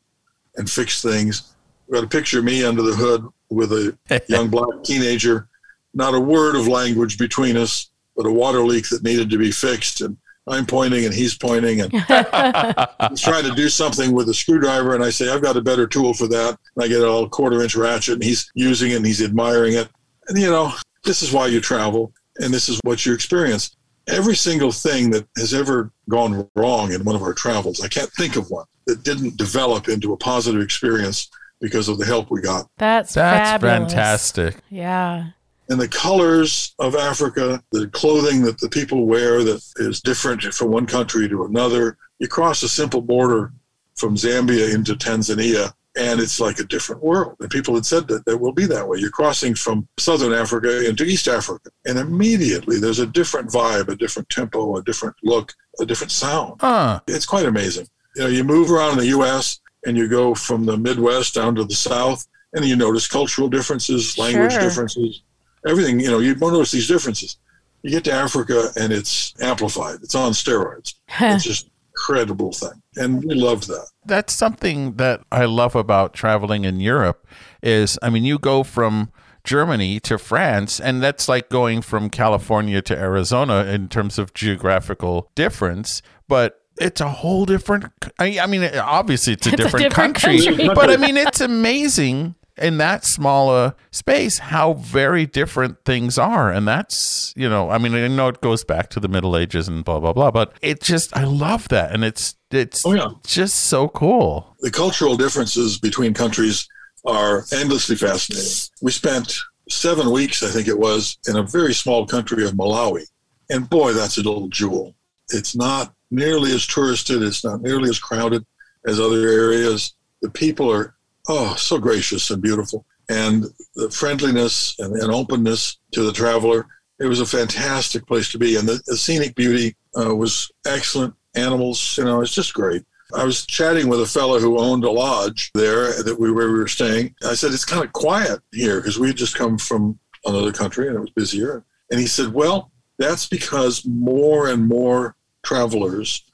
[0.57, 1.55] and fixed things.
[1.87, 3.97] We got a picture of me under the hood with a
[4.29, 5.49] young black teenager
[5.95, 9.51] not a word of language between us, but a water leak that needed to be
[9.51, 10.01] fixed.
[10.01, 11.93] And I'm pointing and he's pointing and
[13.11, 14.95] he's trying to do something with a screwdriver.
[14.95, 16.59] And I say, I've got a better tool for that.
[16.77, 19.75] And I get a little quarter inch ratchet and he's using it and he's admiring
[19.75, 19.89] it.
[20.29, 20.73] And, you know,
[21.05, 23.77] this is why you travel and this is what you experience.
[24.09, 28.11] Every single thing that has ever gone wrong in one of our travels, I can't
[28.13, 31.29] think of one that didn't develop into a positive experience
[31.61, 32.69] because of the help we got.
[32.79, 33.93] That's That's fabulous.
[33.93, 34.57] fantastic.
[34.71, 35.27] Yeah.
[35.69, 40.71] and the colors of Africa, the clothing that the people wear that is different from
[40.73, 41.97] one country to another.
[42.19, 43.53] You cross a simple border
[43.95, 47.37] from Zambia into Tanzania, and it's like a different world.
[47.41, 48.99] And people had said that that will be that way.
[48.99, 53.97] You're crossing from southern Africa into East Africa, and immediately there's a different vibe, a
[53.97, 56.61] different tempo, a different look, a different sound.
[56.61, 57.01] Huh.
[57.07, 57.89] It's quite amazing.
[58.17, 59.61] You know, you move around in the U.S.
[59.87, 64.17] and you go from the Midwest down to the South, and you notice cultural differences,
[64.19, 64.61] language Sure.
[64.63, 65.23] differences,
[65.67, 65.99] everything.
[66.01, 67.39] You know, you notice these differences.
[67.83, 69.97] You get to Africa and it's amplified.
[70.05, 70.95] It's on steroids.
[71.21, 73.87] it's just incredible thing, and we love that.
[74.07, 77.27] that's something that I love about traveling in Europe
[77.63, 79.11] is I mean you go from
[79.45, 85.31] Germany to France and that's like going from California to Arizona in terms of geographical
[85.35, 87.85] difference but it's a whole different
[88.19, 90.69] I, I mean obviously it's a, It's a different, different country, country.
[90.75, 96.69] but I mean it's amazing in that smaller space how very different things are and
[96.69, 99.85] that's you know i mean i know it goes back to the middle ages and
[99.85, 103.09] blah blah blah but it just i love that and it's it's Oh, yeah.
[103.27, 106.69] just so cool the cultural differences between countries
[107.05, 108.53] are endlessly fascinating.
[108.81, 109.35] We spent
[109.69, 113.03] seven weeks, I think it was, in a very small country of Malawi.
[113.51, 114.95] And boy, that's a little jewel.
[115.31, 118.45] It's not nearly as touristed, it's not nearly as crowded
[118.87, 119.95] as other areas.
[120.21, 120.95] The people are,
[121.29, 122.85] oh, so gracious and beautiful.
[123.09, 126.67] And the friendliness and, and openness to the traveler.
[126.99, 128.57] It was a fantastic place to be.
[128.57, 131.15] And the, the scenic beauty uh, was excellent.
[131.35, 132.85] Animals, you know, it's just great.
[133.15, 136.59] I was chatting with a fellow who owned a lodge there that we where we
[136.59, 137.15] were staying.
[137.25, 140.89] I said it's kind of quiet here because we had just come from another country
[140.89, 141.65] and it was busier.
[141.91, 146.25] And he said, "Well, that's because more and more travelers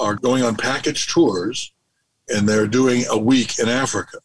[0.00, 1.72] are going on package tours,
[2.28, 4.18] and they're doing a week in Africa,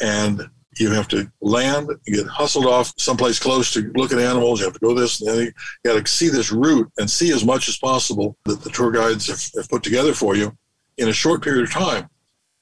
[0.00, 0.42] and
[0.78, 4.60] you have to land, you get hustled off someplace close to look at animals.
[4.60, 5.52] You have to go this, and then you
[5.84, 9.26] got to see this route and see as much as possible that the tour guides
[9.26, 10.56] have, have put together for you."
[11.00, 12.08] in a short period of time.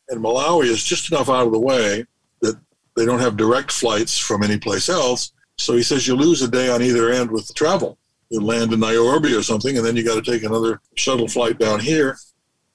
[0.09, 2.05] And Malawi is just enough out of the way
[2.41, 2.59] that
[2.97, 5.33] they don't have direct flights from any place else.
[5.59, 7.99] So he says you lose a day on either end with the travel.
[8.31, 11.59] You land in Nairobi or something, and then you got to take another shuttle flight
[11.59, 12.17] down here.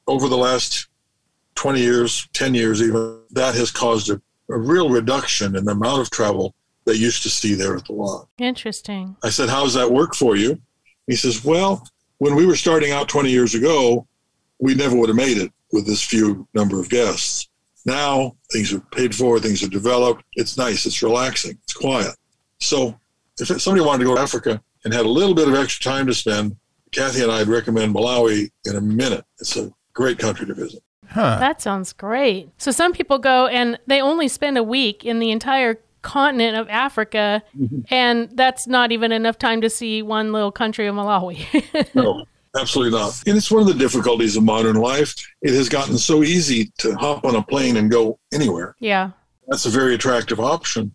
[0.05, 0.87] Over the last
[1.55, 4.21] 20 years, 10 years even, that has caused a,
[4.53, 6.53] a real reduction in the amount of travel
[6.85, 8.27] they used to see there at the lodge.
[8.39, 9.15] Interesting.
[9.23, 10.59] I said, How does that work for you?
[11.07, 11.87] He says, Well,
[12.17, 14.07] when we were starting out 20 years ago,
[14.59, 17.49] we never would have made it with this few number of guests.
[17.85, 20.23] Now things are paid for, things are developed.
[20.33, 22.15] It's nice, it's relaxing, it's quiet.
[22.59, 22.97] So
[23.39, 26.05] if somebody wanted to go to Africa and had a little bit of extra time
[26.07, 26.55] to spend,
[26.91, 29.25] Kathy and I'd recommend Malawi in a minute.
[29.39, 30.83] It's a great country to visit.
[31.09, 32.49] Huh That sounds great.
[32.57, 36.69] So some people go and they only spend a week in the entire continent of
[36.69, 37.81] Africa, mm-hmm.
[37.89, 41.39] and that's not even enough time to see one little country of Malawi.
[41.95, 43.21] No, absolutely not.
[43.25, 45.15] And it's one of the difficulties of modern life.
[45.41, 48.75] It has gotten so easy to hop on a plane and go anywhere.
[48.79, 49.11] yeah.
[49.47, 50.93] That's a very attractive option.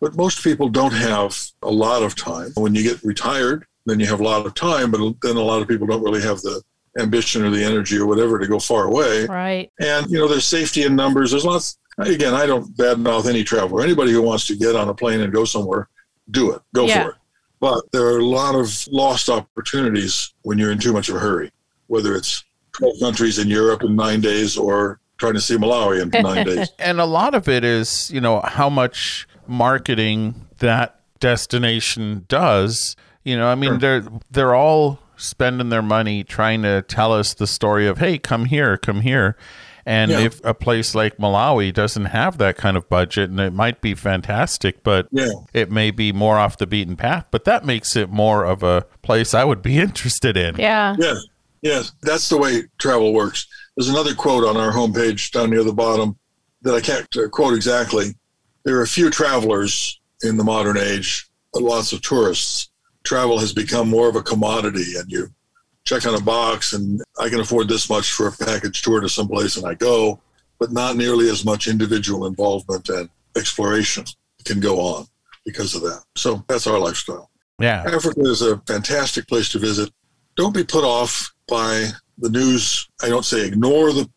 [0.00, 2.50] But most people don't have a lot of time.
[2.56, 5.62] When you get retired, then you have a lot of time, but then a lot
[5.62, 6.60] of people don't really have the
[6.98, 9.26] ambition or the energy or whatever to go far away.
[9.26, 9.70] Right.
[9.80, 11.30] And, you know, there's safety in numbers.
[11.32, 13.82] There's lots, again, I don't badmouth any traveler.
[13.82, 15.88] Anybody who wants to get on a plane and go somewhere,
[16.30, 16.62] do it.
[16.74, 17.04] Go Yeah.
[17.04, 17.16] for it.
[17.60, 21.18] But there are a lot of lost opportunities when you're in too much of a
[21.18, 21.50] hurry,
[21.86, 26.22] whether it's 12 countries in Europe in nine days or trying to see Malawi in
[26.22, 26.68] nine days.
[26.78, 33.36] and a lot of it is you know how much marketing that destination does you
[33.36, 37.86] know i mean they're they're all spending their money trying to tell us the story
[37.86, 39.36] of hey come here come here
[39.86, 40.20] And Yeah.
[40.20, 43.92] if a place like Malawi doesn't have that kind of budget, and it might be
[43.94, 45.28] fantastic, but Yeah.
[45.52, 48.86] it may be more off the beaten path, but that makes it more of a
[49.02, 50.56] place I would be interested in.
[50.56, 50.96] Yeah.
[50.98, 51.18] Yes,
[51.60, 53.46] yes, that's the way travel works.
[53.76, 56.16] There's another quote on our homepage down near the bottom
[56.62, 58.14] that I can't uh, quote exactly.
[58.64, 62.70] There are few travelers in the modern age, but lots of tourists.
[63.04, 65.28] Travel has become more of a commodity, and you
[65.84, 69.08] check on a box, and I can afford this much for a package tour to
[69.08, 70.20] someplace, and I go,
[70.58, 74.04] but not nearly as much individual involvement and exploration
[74.44, 75.06] can go on
[75.44, 76.02] because of that.
[76.16, 77.30] So that's our lifestyle.
[77.60, 77.82] Yeah.
[77.86, 79.90] Africa is a fantastic place to visit.
[80.36, 81.88] Don't be put off by
[82.18, 82.88] the news.
[83.02, 84.08] I don't say ignore the,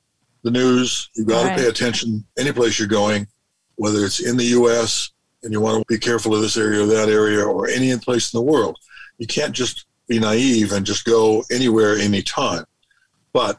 [0.44, 1.10] the news.
[1.16, 1.58] You've got Right.
[1.58, 3.28] to pay attention any place you're going,
[3.76, 5.12] whether it's in the U.S.
[5.48, 8.34] and you want to be careful of this area or that area or any place
[8.34, 8.78] in the world.
[9.18, 12.66] You can't just be naive and just go anywhere, anytime.
[13.32, 13.58] But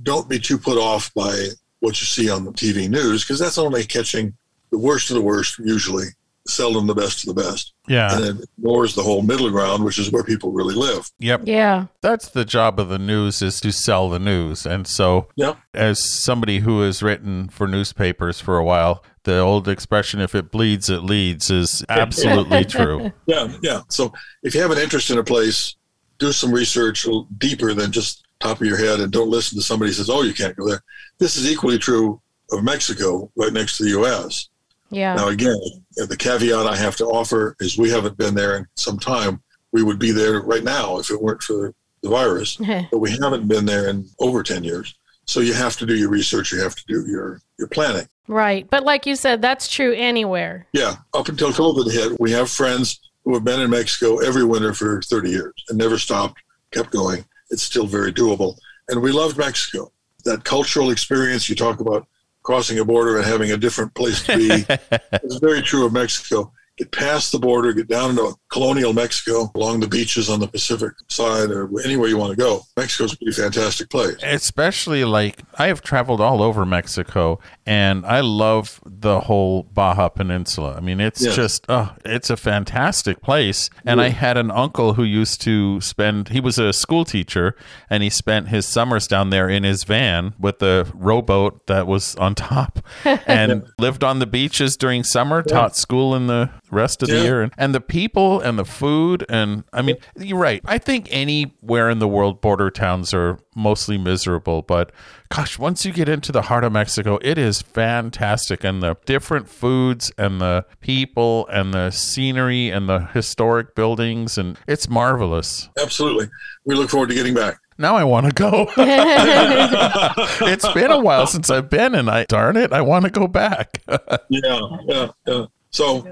[0.00, 1.48] don't be too put off by
[1.80, 4.32] what you see on the TV news because that's only catching
[4.70, 6.06] the worst of the worst, usually,
[6.46, 8.14] seldom the best of the best Yeah.
[8.14, 11.10] and it ignores the whole middle ground, which is where people really live.
[11.18, 11.42] Yep.
[11.46, 11.86] Yeah.
[12.02, 14.66] That's the job of the news is to sell the news.
[14.66, 15.54] And so Yeah.
[15.72, 20.50] as somebody who has written for newspapers for a while, the old expression if it
[20.50, 23.10] bleeds it leads is absolutely true.
[23.26, 23.80] Yeah, yeah.
[23.88, 25.76] So if you have an interest in a place,
[26.18, 27.06] do some research
[27.38, 30.22] deeper than just top of your head, and don't listen to somebody who says, "Oh,
[30.22, 30.82] you can't go there."
[31.18, 32.20] This is equally true
[32.52, 34.48] of Mexico, right next to the U.S.
[34.90, 35.14] Yeah.
[35.14, 35.58] Now, again,
[35.96, 39.42] the caveat I have to offer is we haven't been there in some time.
[39.72, 42.56] We would be there right now if it weren't for the virus,
[42.90, 44.94] but we haven't been there in over ten years.
[45.26, 46.52] So you have to do your research.
[46.52, 48.06] You have to do your your planning.
[48.28, 48.68] right.
[48.70, 50.66] But like you said, that's true anywhere.
[50.72, 54.74] Yeah, up until COVID hit, we have friends who have been in Mexico every winter
[54.74, 56.42] for 30 years and never stopped,
[56.72, 57.24] kept going.
[57.50, 58.56] It's still very doable.
[58.88, 59.90] And we loved Mexico.
[60.24, 62.06] That cultural experience you talk about
[62.44, 64.64] crossing a border and having a different place to be.
[65.12, 66.52] it's very true of Mexico.
[66.76, 70.92] Get past the border, get down into colonial Mexico, along the beaches on the Pacific
[71.08, 72.60] side, or anywhere you want to go.
[72.76, 74.16] Mexico's a pretty fantastic place.
[74.22, 80.74] Especially like I have traveled all over Mexico and I love the whole Baja Peninsula.
[80.76, 81.32] I mean, it's Yeah.
[81.32, 83.70] just, oh, it's a fantastic place.
[83.84, 87.56] And I had an uncle who used to spend, he was a school teacher
[87.90, 92.14] and he spent his summers down there in his van with the rowboat that was
[92.16, 97.08] on top and lived on the beaches during summer, taught school in the rest of
[97.08, 97.42] the year.
[97.42, 99.24] And, and the people and the food.
[99.28, 100.60] And I mean, you're right.
[100.64, 104.62] I think anywhere in the world, border towns are mostly miserable.
[104.62, 104.92] But
[105.30, 108.62] gosh, once you get into the heart of Mexico, it is fantastic.
[108.62, 114.38] And the different foods and the people and the scenery and the historic buildings.
[114.38, 115.68] And it's marvelous.
[115.80, 116.28] Absolutely.
[116.64, 117.58] We look forward to getting back.
[117.76, 118.70] Now I want to go.
[118.76, 123.26] it's been a while since I've been, and I darn it, I want to go
[123.26, 123.82] back.
[124.30, 125.46] Yeah, yeah, yeah.
[125.70, 126.06] So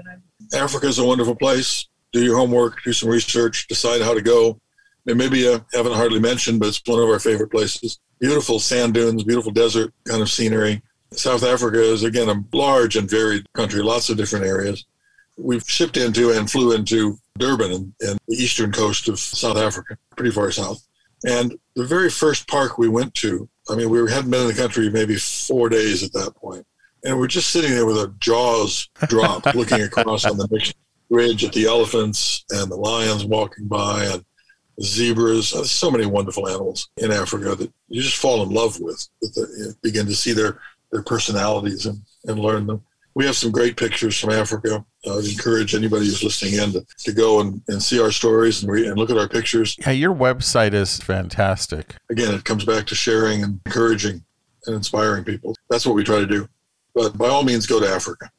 [0.53, 1.87] Africa is a wonderful place.
[2.13, 4.59] Do your homework, do some research, decide how to go.
[5.07, 7.99] Namibia, haven't hardly mentioned, but it's one of our favorite places.
[8.19, 10.81] Beautiful sand dunes, beautiful desert kind of scenery.
[11.11, 14.85] South Africa is, again, a large and varied country, lots of different areas.
[15.37, 19.97] We've shipped into and flew into Durban and, and the eastern coast of South Africa,
[20.15, 20.85] pretty far south.
[21.25, 24.53] And the very first park we went to, I mean, we hadn't been in the
[24.53, 26.65] country maybe four days at that point.
[27.03, 30.75] And we're just sitting there with our jaws dropped, looking across on the next
[31.09, 34.25] ridge at the elephants and the lions walking by and
[34.77, 35.51] the zebras.
[35.51, 39.33] There's so many wonderful animals in Africa that you just fall in love with, with
[39.35, 40.59] the, you begin to see their,
[40.91, 42.83] their personalities and, and learn them.
[43.15, 44.83] We have some great pictures from Africa.
[45.05, 48.11] Uh, I would encourage anybody who's listening in to, to go and, and see our
[48.11, 49.77] stories and, re, and look at our pictures.
[49.79, 51.95] yeah, your website is fantastic.
[52.09, 54.23] Again, it comes back to sharing and encouraging
[54.65, 55.55] and inspiring people.
[55.69, 56.47] That's what we try to do.
[56.95, 58.31] But by all means, go to Africa.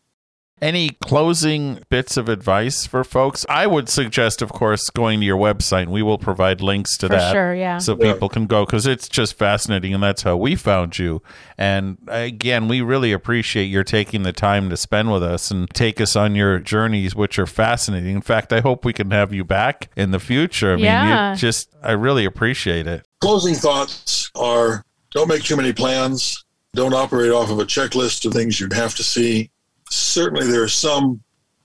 [0.63, 3.45] Any closing bits of advice for folks?
[3.49, 7.09] I would suggest, of course, going to your website, and we will provide links to
[7.09, 7.33] For that.
[7.33, 7.79] sure, yeah.
[7.79, 8.13] So Yeah.
[8.13, 11.21] people can go because it's just fascinating, and that's how we found you.
[11.59, 16.01] And again, we really appreciate your taking the time to spend with us and take
[16.01, 18.15] us on your journeys, which are fascinating.
[18.15, 20.73] In fact, I hope we can have you back in the future.
[20.75, 21.33] I mean, Yeah.
[21.33, 23.05] you just, I really appreciate it.
[23.21, 26.45] Closing thoughts are don't make too many plans.
[26.75, 29.51] Don't operate off of a checklist of things you have to see.
[29.95, 31.23] Certainly, there are some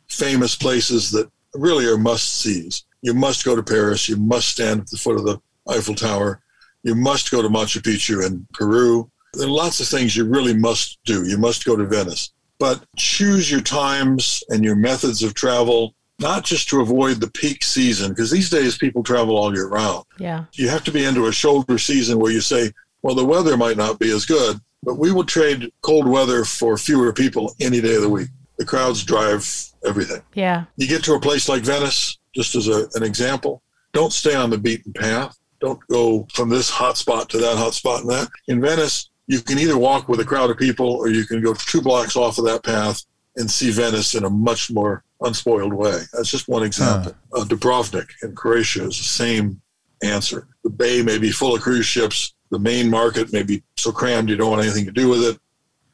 [0.07, 2.85] famous places that really are must sees.
[3.01, 4.07] You must go to Paris.
[4.07, 6.41] You must stand at the foot of the Eiffel Tower.
[6.83, 9.09] You must go to Machu Picchu in Peru.
[9.33, 11.27] There are lots of things you really must do.
[11.27, 12.31] You must go to Venice.
[12.59, 17.63] But choose your times and your methods of travel, not just to avoid the peak
[17.63, 20.45] season, because these days people travel all year round Yeah.
[20.53, 22.71] you have to be into a shoulder season where you say,
[23.01, 26.77] well, the weather might not be as good, But we will trade cold weather for
[26.77, 28.29] fewer people any day of the week.
[28.57, 29.45] The crowds drive
[29.85, 30.21] everything.
[30.33, 30.65] Yeah.
[30.77, 33.61] You get to a place like Venice, just as a, an example,
[33.93, 35.37] don't stay on the beaten path.
[35.59, 38.29] Don't go from this hot spot to that hot spot and that.
[38.47, 41.53] In Venice, you can either walk with a crowd of people or you can go
[41.53, 43.03] two blocks off of that path
[43.35, 45.99] and see Venice in a much more unspoiled way.
[46.13, 47.13] That's just one example.
[47.33, 49.61] Uh, Dubrovnik in Croatia is the same
[50.03, 50.47] answer.
[50.63, 52.33] The bay may be full of cruise ships.
[52.51, 55.39] The main market may be so crammed you don't want anything to do with it.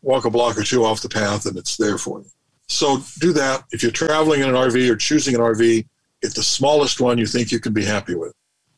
[0.02, 2.28] Walk a block or two off the path and it's there for you.
[2.68, 3.64] So do that.
[3.72, 5.86] If you're traveling in an RV or choosing an RV,
[6.22, 8.34] get the smallest one you think you can be happy with.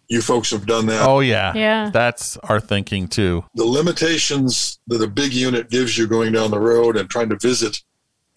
[0.08, 1.06] You folks have done that.
[1.06, 1.54] Oh yeah.
[1.54, 1.90] Yeah.
[1.90, 3.44] That's our thinking too.
[3.56, 7.38] The limitations that a big unit gives you going down the road and trying to
[7.38, 7.82] visit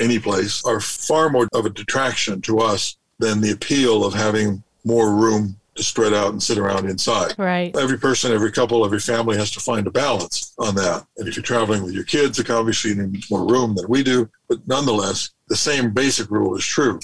[0.00, 4.62] any place are far more of a detraction to us than the appeal of having
[4.84, 7.34] more room to spread out and sit around inside.
[7.38, 7.74] Right.
[7.76, 11.06] Every person, every couple, every family has to find a balance on that.
[11.16, 14.28] And if you're traveling with your kids, you obviously need more room than we do.
[14.48, 17.00] But nonetheless, the same basic rule is true.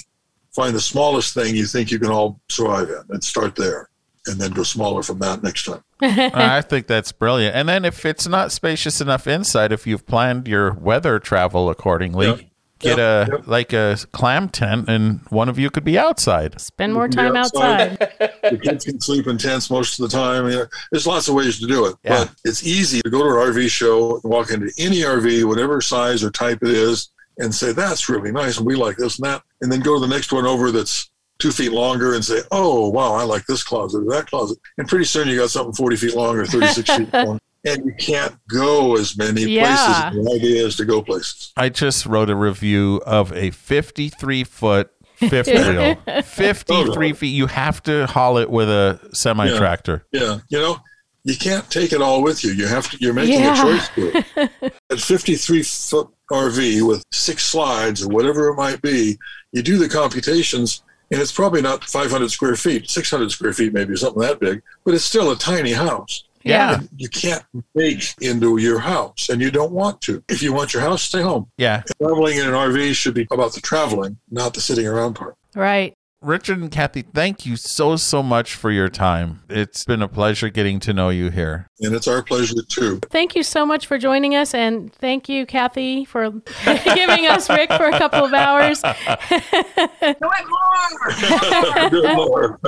[0.55, 3.89] Find the smallest thing you think you can all survive in and start there.
[4.27, 5.81] And then go smaller from that next time.
[6.01, 7.55] I think that's brilliant.
[7.55, 12.27] And then if it's not spacious enough inside, if you've planned your weather travel accordingly,
[12.27, 12.41] Yep.
[12.79, 13.47] Get Yep, a yep.
[13.47, 16.59] like a clam tent and one of you could be outside.
[16.61, 17.91] Spend more You can be time outside.
[18.01, 18.33] outside.
[18.51, 20.45] the kids can sleep in tents most of the time.
[20.49, 22.25] You know, there's lots of ways to do it, Yeah.
[22.25, 25.81] but it's easy to go to an RV show and walk into any RV, whatever
[25.81, 27.09] size or type it is,
[27.39, 29.99] and say that's really nice, and we like this and that, and then go to
[29.99, 31.09] the next one over that's
[31.39, 34.87] two feet longer and say, oh wow, I like this closet or that closet, and
[34.87, 37.39] pretty soon you got something 40 feet long or 36 feet long.
[37.67, 40.11] And you can't go as many Yeah.
[40.13, 40.25] places.
[40.25, 41.51] The idea is to go places.
[41.57, 45.95] I just wrote a review of a 53 foot fifth wheel.
[46.23, 47.27] 53 feet.
[47.29, 50.05] You have to haul it with a semi tractor.
[50.11, 50.77] Yeah, you know,
[51.23, 52.51] you can't take it all with you.
[52.51, 52.97] You have to.
[52.99, 53.53] You're making Yeah.
[53.53, 54.49] a choice here.
[54.91, 59.17] At 53 foot RV with six slides or whatever it might be,
[59.51, 63.95] you do the computations, and it's probably not 500 square feet, 600 square feet, maybe
[63.95, 66.23] something that big, but it's still a tiny house.
[66.49, 66.81] Yeah.
[66.95, 67.43] You can't
[67.75, 70.23] make into your house, and you don't want to.
[70.29, 71.49] If you want your house, stay home.
[71.57, 71.83] Yeah.
[72.01, 75.35] Traveling in an RV should be about the traveling, not the sitting around part.
[75.55, 75.95] Right.
[76.27, 79.43] Richard and Kathy, thank you so, so much for your time.
[79.49, 81.69] It's been a pleasure getting to know you here.
[81.79, 82.99] And it's our pleasure too.
[83.09, 84.53] Thank you so much for joining us.
[84.53, 86.31] And thank you, Kathy, for
[86.65, 88.81] giving us Rick for a couple of hours.
[91.89, 92.57] Good Lord.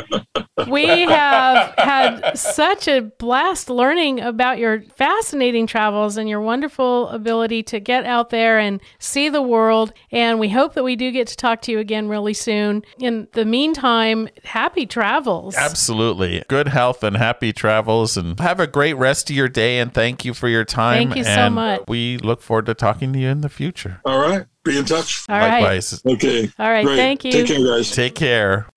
[0.68, 7.64] We have had such a blast learning about your fascinating travels and your wonderful ability
[7.64, 9.94] to get out there and see the world.
[10.12, 12.84] And we hope that we do get to talk to you again really soon.
[13.00, 15.56] In the meantime, happy travels.
[15.56, 16.44] Absolutely.
[16.48, 20.24] Good health and happy travels and have a great rest of your day and thank
[20.24, 21.10] you for your time.
[21.10, 21.82] Thank you so and much.
[21.88, 24.02] We look forward to talking to you in the future.
[24.06, 24.46] All right.
[24.64, 25.26] Be in touch.
[25.30, 25.62] All right.
[25.62, 26.02] Likewise.
[26.06, 26.50] Okay.
[26.60, 26.98] All right, Great.
[26.98, 27.32] thank you.
[27.32, 27.92] Take care, guys.
[27.92, 28.68] Take care.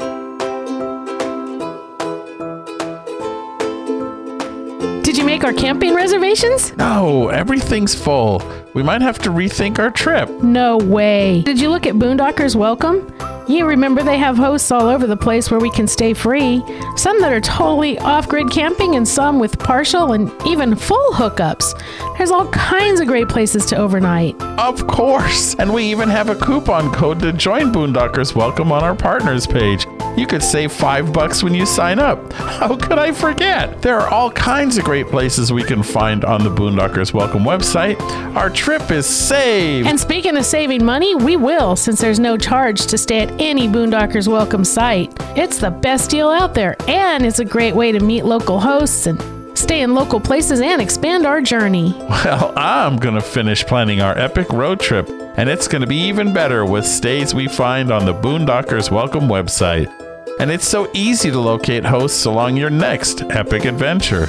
[5.02, 6.74] Did you make our camping reservations?
[6.76, 8.42] No, everything's full.
[8.72, 10.30] We might have to rethink our trip.
[10.42, 11.42] No way.
[11.42, 13.12] Did you look at Boondockers Welcome?
[13.48, 16.62] You remember they have hosts all over the place where we can stay free.
[16.96, 21.76] Some that are totally off grid camping, and some with partial and even full hookups.
[22.16, 24.40] There's all kinds of great places to overnight.
[24.58, 25.56] Of course.
[25.56, 29.86] And we even have a coupon code to join Boondockers Welcome on our partners page.
[30.16, 32.32] You could save five bucks when you sign up.
[32.34, 33.82] How could I forget?
[33.82, 38.00] There are all kinds of great places we can find on the Boondockers Welcome website.
[38.36, 39.88] Our trip is saved.
[39.88, 43.68] And speaking of saving money, we will since there's no charge to stay at any
[43.68, 45.12] Boondockers Welcome site.
[45.36, 49.06] It's the best deal out there, and it's a great way to meet local hosts
[49.06, 49.20] and
[49.56, 51.94] stay in local places and expand our journey.
[52.24, 56.02] Well, I'm going to finish planning our epic road trip, and it's going to be
[56.02, 59.90] even better with stays we find on the Boondockers Welcome website.
[60.38, 64.28] And it's so easy to locate hosts along your next epic adventure.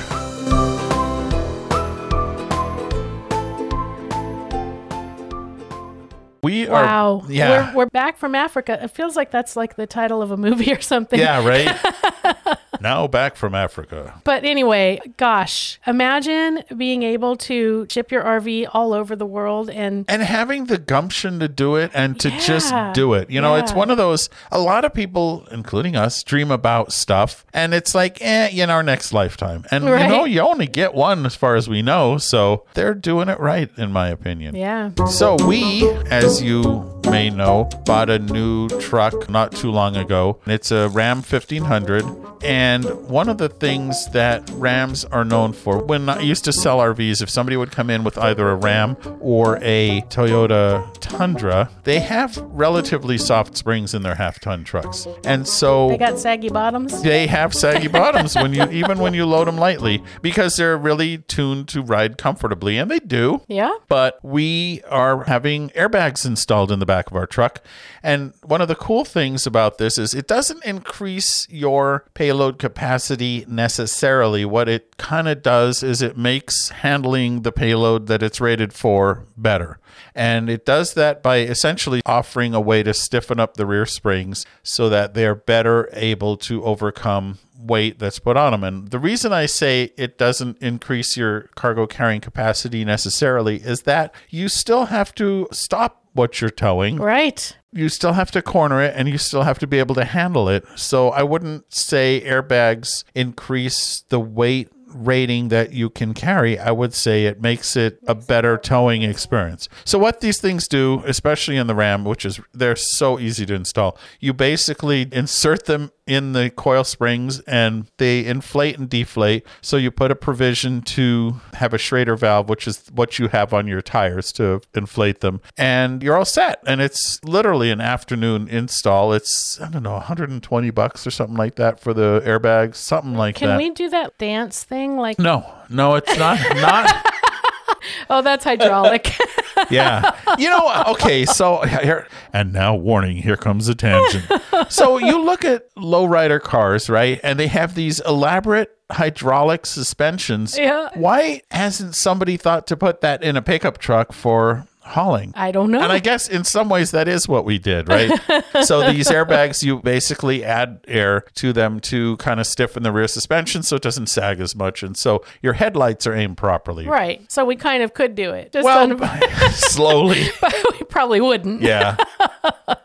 [6.43, 7.21] We Wow.
[7.23, 7.31] are.
[7.31, 7.71] Yeah.
[7.73, 8.77] We're, we're back from Africa.
[8.83, 11.19] It feels like that's like the title of a movie or something.
[11.19, 12.57] yeah, right?
[12.81, 14.21] now back from Africa.
[14.23, 20.05] But anyway, gosh, imagine being able to ship your RV all over the world and
[20.07, 23.29] and having the gumption to do it and to just do it.
[23.29, 27.45] You know, it's one of those, a lot of people, including us, dream about stuff.
[27.53, 29.65] And it's like, eh, in our next lifetime.
[29.71, 30.03] And, Right.
[30.03, 32.17] you know, you only get one as far as we know.
[32.17, 34.55] So they're doing it right, in my opinion.
[34.55, 34.91] yeah.
[35.07, 40.39] So we, as you may know, bought a new truck not too long ago.
[40.45, 42.03] It's a Ram 1500
[42.43, 46.53] and And one of the things that Rams are known for, when I used to
[46.53, 51.69] sell RVs, if somebody would come in with either a Ram or a Toyota Tundra,
[51.83, 55.05] they have relatively soft springs in their half ton trucks.
[55.25, 57.01] And so They got saggy bottoms.
[57.01, 61.17] they have saggy bottoms when you even when you load them lightly because they're really
[61.17, 63.73] tuned to ride comfortably and they do Yeah.
[63.89, 67.61] but we are having airbags installed in the back of our truck.
[68.01, 73.45] And one of the cool things about this is it doesn't increase your payload capacity
[73.47, 74.45] necessarily.
[74.45, 79.25] What it kind of does is it makes handling the payload that it's rated for
[79.37, 79.79] better.
[80.15, 84.45] And it does that by essentially offering a way to stiffen up the rear springs
[84.61, 88.63] so that they're better able to overcome weight that's put on them.
[88.63, 94.13] And the reason I say it doesn't increase your cargo carrying capacity necessarily is that
[94.29, 96.97] you still have to stop what you're towing.
[96.97, 97.57] Right.
[97.71, 100.47] You still have to corner it and you still have to be able to handle
[100.47, 100.63] it.
[100.75, 106.93] So I wouldn't say airbags increase the weight rating that you can carry, I would
[106.93, 109.69] say it makes it a better towing experience.
[109.85, 113.53] So what these things do, especially in the Ram, which is they're so easy to
[113.53, 119.45] install, you basically insert them in the coil springs and they inflate and deflate.
[119.61, 123.53] So you put a provision to have a Schrader valve, which is what you have
[123.53, 126.61] on your tires to inflate them, and you're all set.
[126.67, 129.13] And it's literally an afternoon install.
[129.13, 133.35] It's I don't know, 120 bucks or something like that for the airbags, something like
[133.35, 133.57] Can that.
[133.57, 134.82] Can we do that dance thing?
[134.91, 136.39] Like, No, no, it's not.
[136.55, 137.07] Not.
[138.09, 139.11] oh, that's hydraulic.
[139.69, 140.15] Yeah.
[140.37, 144.25] You know, okay, so here and now warning, here comes a tangent.
[144.67, 147.19] So you look at lowrider cars, right?
[147.23, 150.57] And they have these elaborate hydraulic suspensions.
[150.57, 150.89] Yeah.
[150.95, 155.31] Why hasn't somebody thought to put that in a pickup truck for hauling?
[155.35, 155.81] I don't know.
[155.81, 158.11] And I guess in some ways that is what we did, right?
[158.63, 163.07] so these airbags, you basically add air to them to kind of stiffen the rear
[163.07, 164.83] suspension so it doesn't sag as much.
[164.83, 166.87] And so your headlights are aimed properly.
[166.87, 167.21] right.
[167.31, 168.51] So we kind of could do it.
[168.51, 168.99] Just Well, on,
[169.51, 170.25] slowly.
[170.41, 171.61] but we probably wouldn't.
[171.61, 171.95] Yeah.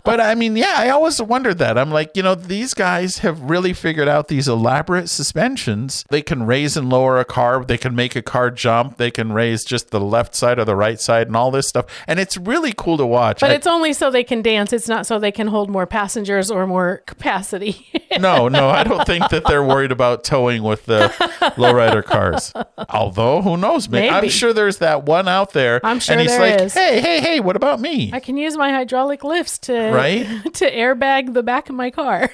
[0.04, 1.76] But I mean, yeah, I always wondered that.
[1.78, 6.04] I'm like, you know, these guys have really figured out these elaborate suspensions.
[6.10, 9.32] They can raise and lower a car, they can make a car jump, they can
[9.32, 11.86] raise just the left side or the right side and all this stuff.
[12.06, 13.40] And it's really cool to watch.
[13.40, 14.72] But I- it's only so they can dance.
[14.72, 17.86] It's not so they can hold more passengers or more capacity.
[18.18, 21.08] no, no, I don't think that they're worried about towing with the
[21.56, 22.52] lowrider cars.
[22.88, 23.88] Although, who knows?
[23.88, 25.80] May- I'm sure there's that one out there.
[25.84, 26.74] I'm sure and he's there like, is.
[26.74, 28.10] hey, hey, hey, what about me?
[28.12, 30.26] I can use my hydraulic lifts to Right?
[30.54, 32.30] to airbag the back of my car.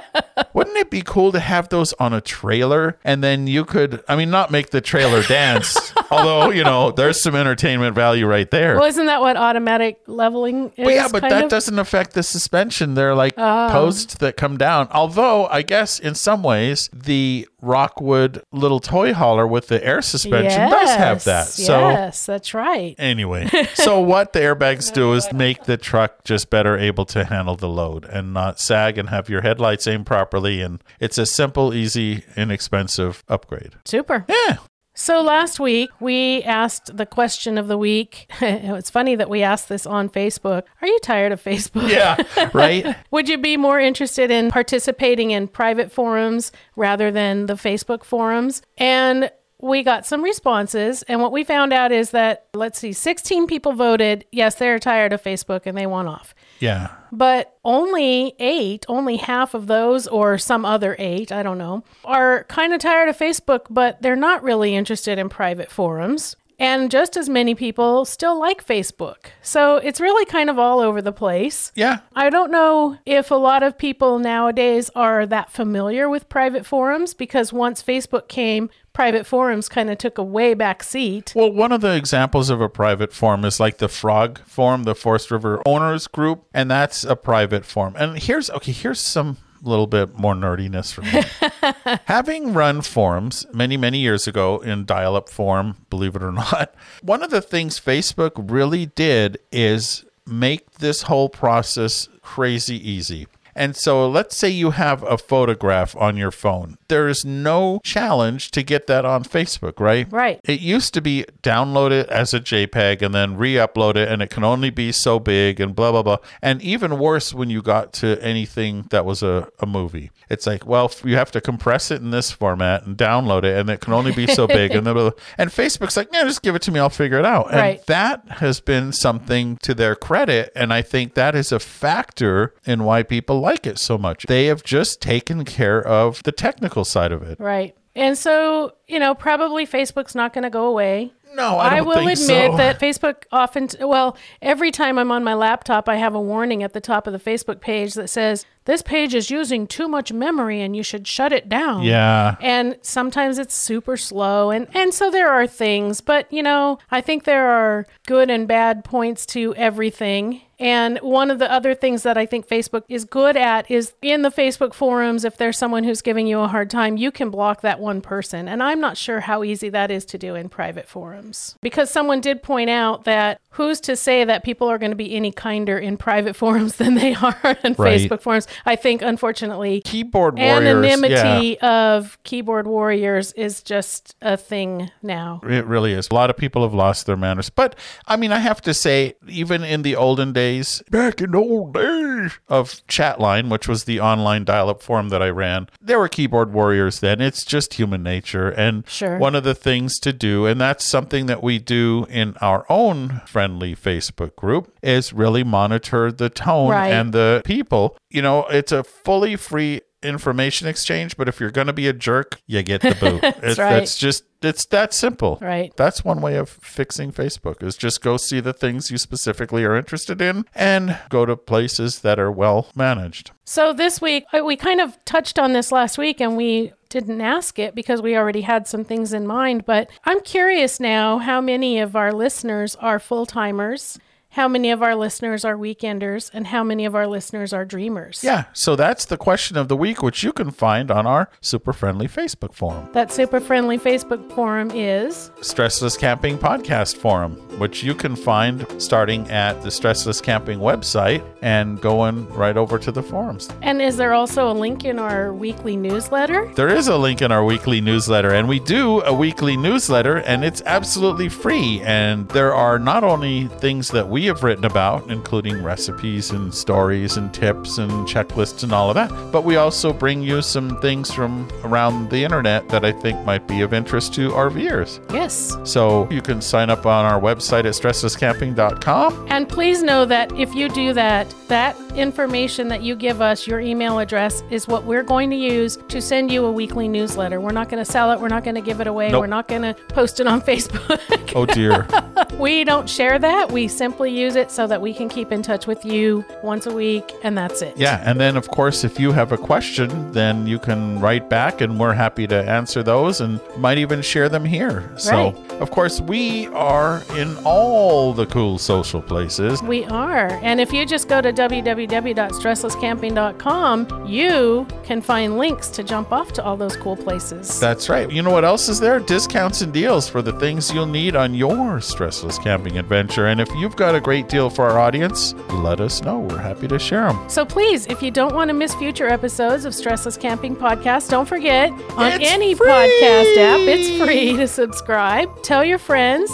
[0.52, 4.16] Wouldn't it be cool to have those on a trailer and then you could, I
[4.16, 8.76] mean, not make the trailer dance, although, you know, there's some entertainment value right there.
[8.76, 10.84] well, isn't that what automatic leveling is?
[10.84, 11.50] But yeah, but that of?
[11.50, 12.94] doesn't affect the suspension.
[12.94, 13.70] They're like ah.
[13.70, 14.88] posts that come down.
[14.90, 20.68] Although, I guess in some ways, the Rockwood little toy hauler with the air suspension
[20.68, 21.46] does have that.
[21.46, 22.94] Yes, So, yes, that's right.
[22.98, 27.56] Anyway, so what the airbags do is make the truck just better able to handle
[27.56, 30.60] the load and not sag and have your headlights aim properly.
[30.60, 33.72] And it's a simple, easy, inexpensive upgrade.
[33.84, 34.24] Super.
[34.28, 34.56] Yeah.
[34.94, 38.30] So last week we asked the question of the week.
[38.40, 40.64] it's funny that we asked this on Facebook.
[40.80, 41.88] Are you tired of Facebook?
[41.88, 42.16] Yeah.
[42.52, 42.96] Right?
[43.10, 48.62] Would you be more interested in participating in private forums rather than the Facebook forums?
[48.76, 49.30] And
[49.62, 51.02] we got some responses.
[51.04, 55.12] And what we found out is that, let's see, 16 people voted, yes, they're tired
[55.12, 56.34] of Facebook and they want off.
[56.58, 56.88] yeah.
[57.14, 62.44] But only eight, only half of those, or some other eight, I don't know, are
[62.44, 66.36] kind of tired of Facebook, but they're not really interested in private forums.
[66.58, 69.26] And just as many people still like Facebook.
[69.42, 71.72] So it's really kind of all over the place.
[71.74, 72.00] Yeah.
[72.14, 77.14] I don't know if a lot of people nowadays are that familiar with private forums
[77.14, 81.32] because once Facebook came, private forums kind of took a way back seat.
[81.34, 84.94] Well, one of the examples of a private forum is like the Frog Forum, the
[84.94, 87.94] Forest River Owners Group, and that's a private forum.
[87.96, 91.98] And here's okay, here's some little bit more nerdiness for me.
[92.06, 96.74] Having run forums many, many years ago in dial up form, believe it or not,
[97.02, 103.26] one of the things Facebook really did is make this whole process crazy easy.
[103.54, 106.78] And so let's say you have a photograph on your phone.
[106.92, 110.06] There is no challenge to get that on Facebook, right?
[110.12, 110.40] Right.
[110.44, 114.20] It used to be download it as a JPEG and then re upload it, and
[114.20, 116.18] it can only be so big and blah, blah, blah.
[116.42, 120.10] And even worse when you got to anything that was a, a movie.
[120.28, 123.70] It's like, well, you have to compress it in this format and download it, and
[123.70, 124.72] it can only be so big.
[124.72, 125.18] and, blah, blah, blah.
[125.38, 127.48] and Facebook's like, yeah, just give it to me, I'll figure it out.
[127.50, 127.86] And Right.
[127.86, 130.52] that has been something to their credit.
[130.54, 134.24] And I think that is a factor in why people like it so much.
[134.26, 137.38] They have just taken care of the technical side of it.
[137.40, 137.76] Right.
[137.94, 141.12] And so, you know, probably Facebook's not going to go away.
[141.34, 142.56] No, I, I don't will think admit so.
[142.56, 146.72] that Facebook often, well, every time I'm on my laptop, I have a warning at
[146.72, 150.60] the top of the Facebook page that says, this page is using too much memory
[150.60, 151.82] and you should shut it down.
[151.82, 152.36] Yeah.
[152.40, 154.50] And sometimes it's super slow.
[154.50, 158.46] And, and so there are things, but, you know, I think there are good and
[158.46, 160.42] bad points to everything.
[160.62, 164.22] And one of the other things that I think Facebook is good at is in
[164.22, 167.60] the Facebook forums, if there's someone who's giving you a hard time, you can block
[167.62, 168.48] that one person.
[168.48, 171.56] And I'm not sure how easy that is to do in private forums.
[171.60, 175.14] Because someone did point out that who's to say that people are going to be
[175.14, 178.00] any kinder in private forums than they are in Right.
[178.00, 178.46] Facebook forums?
[178.64, 180.66] I think, unfortunately, Keyboard warriors.
[180.66, 181.94] anonymity Yeah.
[181.96, 185.40] of keyboard warriors is just a thing now.
[185.42, 186.08] It really is.
[186.10, 187.50] A lot of people have lost their manners.
[187.50, 187.74] But
[188.06, 190.51] I mean, I have to say, even in the olden days,
[190.90, 195.22] back in the old days of Chatline, which was the online dial up forum that
[195.22, 197.20] I ran, there were keyboard warriors then.
[197.20, 198.48] It's just human nature.
[198.50, 199.18] And Sure.
[199.18, 203.22] one of the things to do, and that's something that we do in our own
[203.26, 206.92] friendly Facebook group, is really monitor the tone Right.
[206.92, 207.96] and the people.
[208.10, 211.92] You know, it's a fully free information exchange, but if you're going to be a
[211.92, 213.22] jerk, you get the boot.
[213.42, 213.70] It's- right.
[213.74, 215.38] That's just it's that simple.
[215.40, 215.72] Right.
[215.76, 219.76] That's one way of fixing Facebook is just go see the things you specifically are
[219.76, 223.30] interested in and go to places that are well managed.
[223.44, 227.58] So this week, we kind of touched on this last week and we didn't ask
[227.60, 229.64] it because we already had some things in mind.
[229.64, 233.98] But I'm curious now how many of our listeners are full timers,
[234.32, 238.24] how many of our listeners are weekenders, and how many of our listeners are dreamers.
[238.24, 241.74] Yeah, so that's the question of the week, which you can find on our super
[241.74, 247.94] friendly Facebook forum, That super friendly Facebook forum is Stressless Camping Podcast Forum, which you
[247.94, 253.50] can find starting at the Stressless Camping website and going right over to the forums.
[253.60, 256.50] And is there also a link in our weekly newsletter?
[256.54, 260.42] There is a link in our weekly newsletter, and we do a weekly newsletter, and
[260.42, 261.82] it's absolutely free.
[261.82, 267.16] And there are not only things that we have written about, including recipes and stories
[267.16, 271.12] and tips and checklists and all of that, but we also bring you some things
[271.12, 275.00] from around the internet that I think might be of interest to RVers.
[275.12, 275.56] Yes.
[275.64, 279.26] So you can sign up on our website at stresslesscamping.com.
[279.30, 283.60] And please know that if you do that, that information that you give us, your
[283.60, 287.40] email address, is what we're going to use to send you a weekly newsletter.
[287.40, 288.20] We're not going to sell it.
[288.20, 289.10] We're not going to give it away.
[289.10, 289.20] Nope.
[289.20, 291.32] We're not going to post it on Facebook.
[291.34, 291.86] Oh dear.
[292.38, 293.52] we don't share that.
[293.52, 296.74] We simply use it so that we can keep in touch with you once a
[296.74, 297.76] week, and that's it.
[297.76, 301.60] Yeah, and then of course, if you have a question, then you can write back,
[301.60, 304.90] and we're happy to answer those, and might even share them here.
[304.96, 305.34] So, Right.
[305.60, 309.62] of course, we are in all the cool social places.
[309.62, 310.28] We are.
[310.42, 316.44] And if you just go to www.stresslesscamping.com, you can find links to jump off to
[316.44, 317.58] all those cool places.
[317.60, 318.10] That's right.
[318.10, 318.98] You know what else is there?
[319.00, 323.26] Discounts and deals for the things you'll need on your stressless camping adventure.
[323.26, 326.18] And if you've got a great deal for our audience, let us know.
[326.18, 327.28] We're happy to share them.
[327.28, 331.26] So please, if you don't want to miss future episodes of Stressless Camping Podcast, don't
[331.28, 332.66] forget on It's any free!
[332.68, 335.42] podcast app, it's free to subscribe.
[335.42, 336.30] Tell your friends,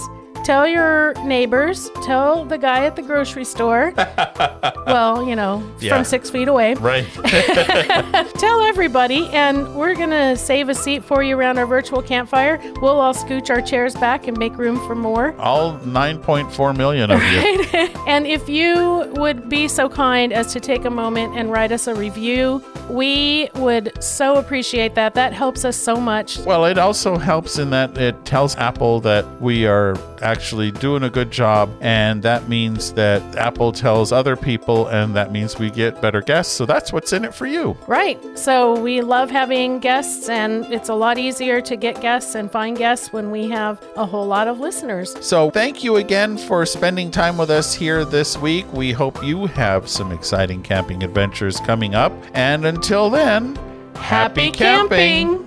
[0.49, 3.93] tell your neighbors, tell the guy at the grocery store.
[4.87, 5.97] well, you know, Yeah.
[5.97, 6.73] from six feet away.
[6.73, 7.05] Right.
[8.39, 12.59] Tell everybody, and we're going to save a seat for you around our virtual campfire.
[12.81, 15.35] We'll all scooch our chairs back and make room for more.
[15.39, 17.89] all 9.4 million of you.
[18.07, 21.87] And if you would be so kind as to take a moment and write us
[21.87, 25.15] a review, we would so appreciate that.
[25.15, 26.39] That helps us so much.
[26.39, 31.11] Well, it also helps in that it tells Apple that we are actually doing a
[31.11, 36.01] good job, and that means that Apple tells other people, and that means we get
[36.01, 36.53] better guests.
[36.55, 37.77] So that's what's in it for you.
[37.87, 38.19] Right.
[38.39, 42.77] So we love having guests, and it's a lot easier to get guests and find
[42.77, 45.17] guests when we have a whole lot of listeners.
[45.25, 48.71] So thank you again for spending time with us here this week.
[48.73, 52.13] We hope you have some exciting camping adventures coming up.
[52.35, 53.59] And until then,
[53.95, 55.47] Happy camping!